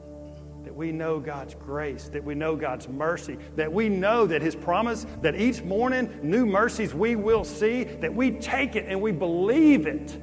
That 0.63 0.75
we 0.75 0.91
know 0.91 1.19
God's 1.19 1.55
grace, 1.55 2.07
that 2.09 2.23
we 2.23 2.35
know 2.35 2.55
God's 2.55 2.87
mercy, 2.87 3.37
that 3.55 3.71
we 3.71 3.89
know 3.89 4.27
that 4.27 4.41
His 4.41 4.55
promise 4.55 5.07
that 5.21 5.35
each 5.35 5.63
morning 5.63 6.19
new 6.21 6.45
mercies 6.45 6.93
we 6.93 7.15
will 7.15 7.43
see, 7.43 7.83
that 7.83 8.13
we 8.13 8.31
take 8.31 8.75
it 8.75 8.85
and 8.87 9.01
we 9.01 9.11
believe 9.11 9.87
it. 9.87 10.21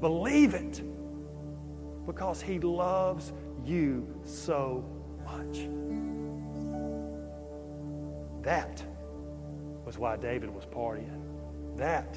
Believe 0.00 0.54
it. 0.54 0.82
Because 2.06 2.42
He 2.42 2.58
loves 2.58 3.32
you 3.64 4.06
so 4.24 4.84
much. 5.24 5.68
That 8.42 8.82
was 9.90 9.98
why 9.98 10.16
David 10.16 10.54
was 10.54 10.64
partying. 10.66 11.20
That 11.76 12.16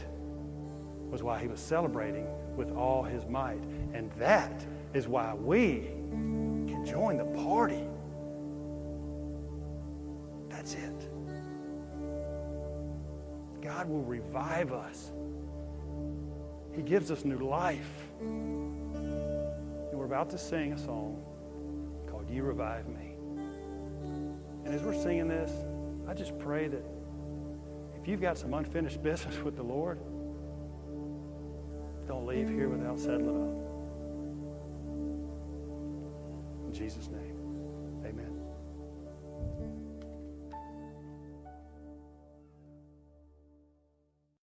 was 1.09 1.23
why 1.23 1.39
he 1.39 1.47
was 1.47 1.59
celebrating 1.59 2.27
with 2.55 2.71
all 2.75 3.01
his 3.01 3.25
might. 3.25 3.63
And 3.95 4.11
that 4.19 4.63
is 4.93 5.07
why 5.07 5.33
we 5.33 5.87
can 6.11 6.85
join 6.85 7.17
the 7.17 7.25
party. 7.43 7.83
That's 10.49 10.75
it. 10.75 11.09
God 13.59 13.89
will 13.89 14.03
revive 14.03 14.71
us. 14.71 15.11
He 16.75 16.83
gives 16.83 17.09
us 17.09 17.25
new 17.25 17.39
life. 17.39 17.89
And 18.21 18.83
we're 19.93 20.05
about 20.05 20.29
to 20.29 20.37
sing 20.37 20.73
a 20.73 20.77
song 20.77 21.23
called 22.05 22.29
You 22.29 22.43
Revive 22.43 22.87
Me. 22.87 23.15
And 24.63 24.75
as 24.75 24.83
we're 24.83 24.93
singing 24.93 25.27
this, 25.27 25.51
I 26.07 26.13
just 26.13 26.37
pray 26.37 26.67
that 26.67 26.83
if 28.03 28.09
you've 28.09 28.19
got 28.19 28.37
some 28.37 28.53
unfinished 28.53 29.01
business 29.01 29.37
with 29.37 29.55
the 29.55 29.63
Lord, 29.63 29.97
don't 32.05 32.27
leave 32.27 32.49
here 32.49 32.67
without 32.67 32.99
settling 32.99 33.29
up. 33.29 33.55
In 36.67 36.73
Jesus' 36.73 37.07
name. 37.07 37.32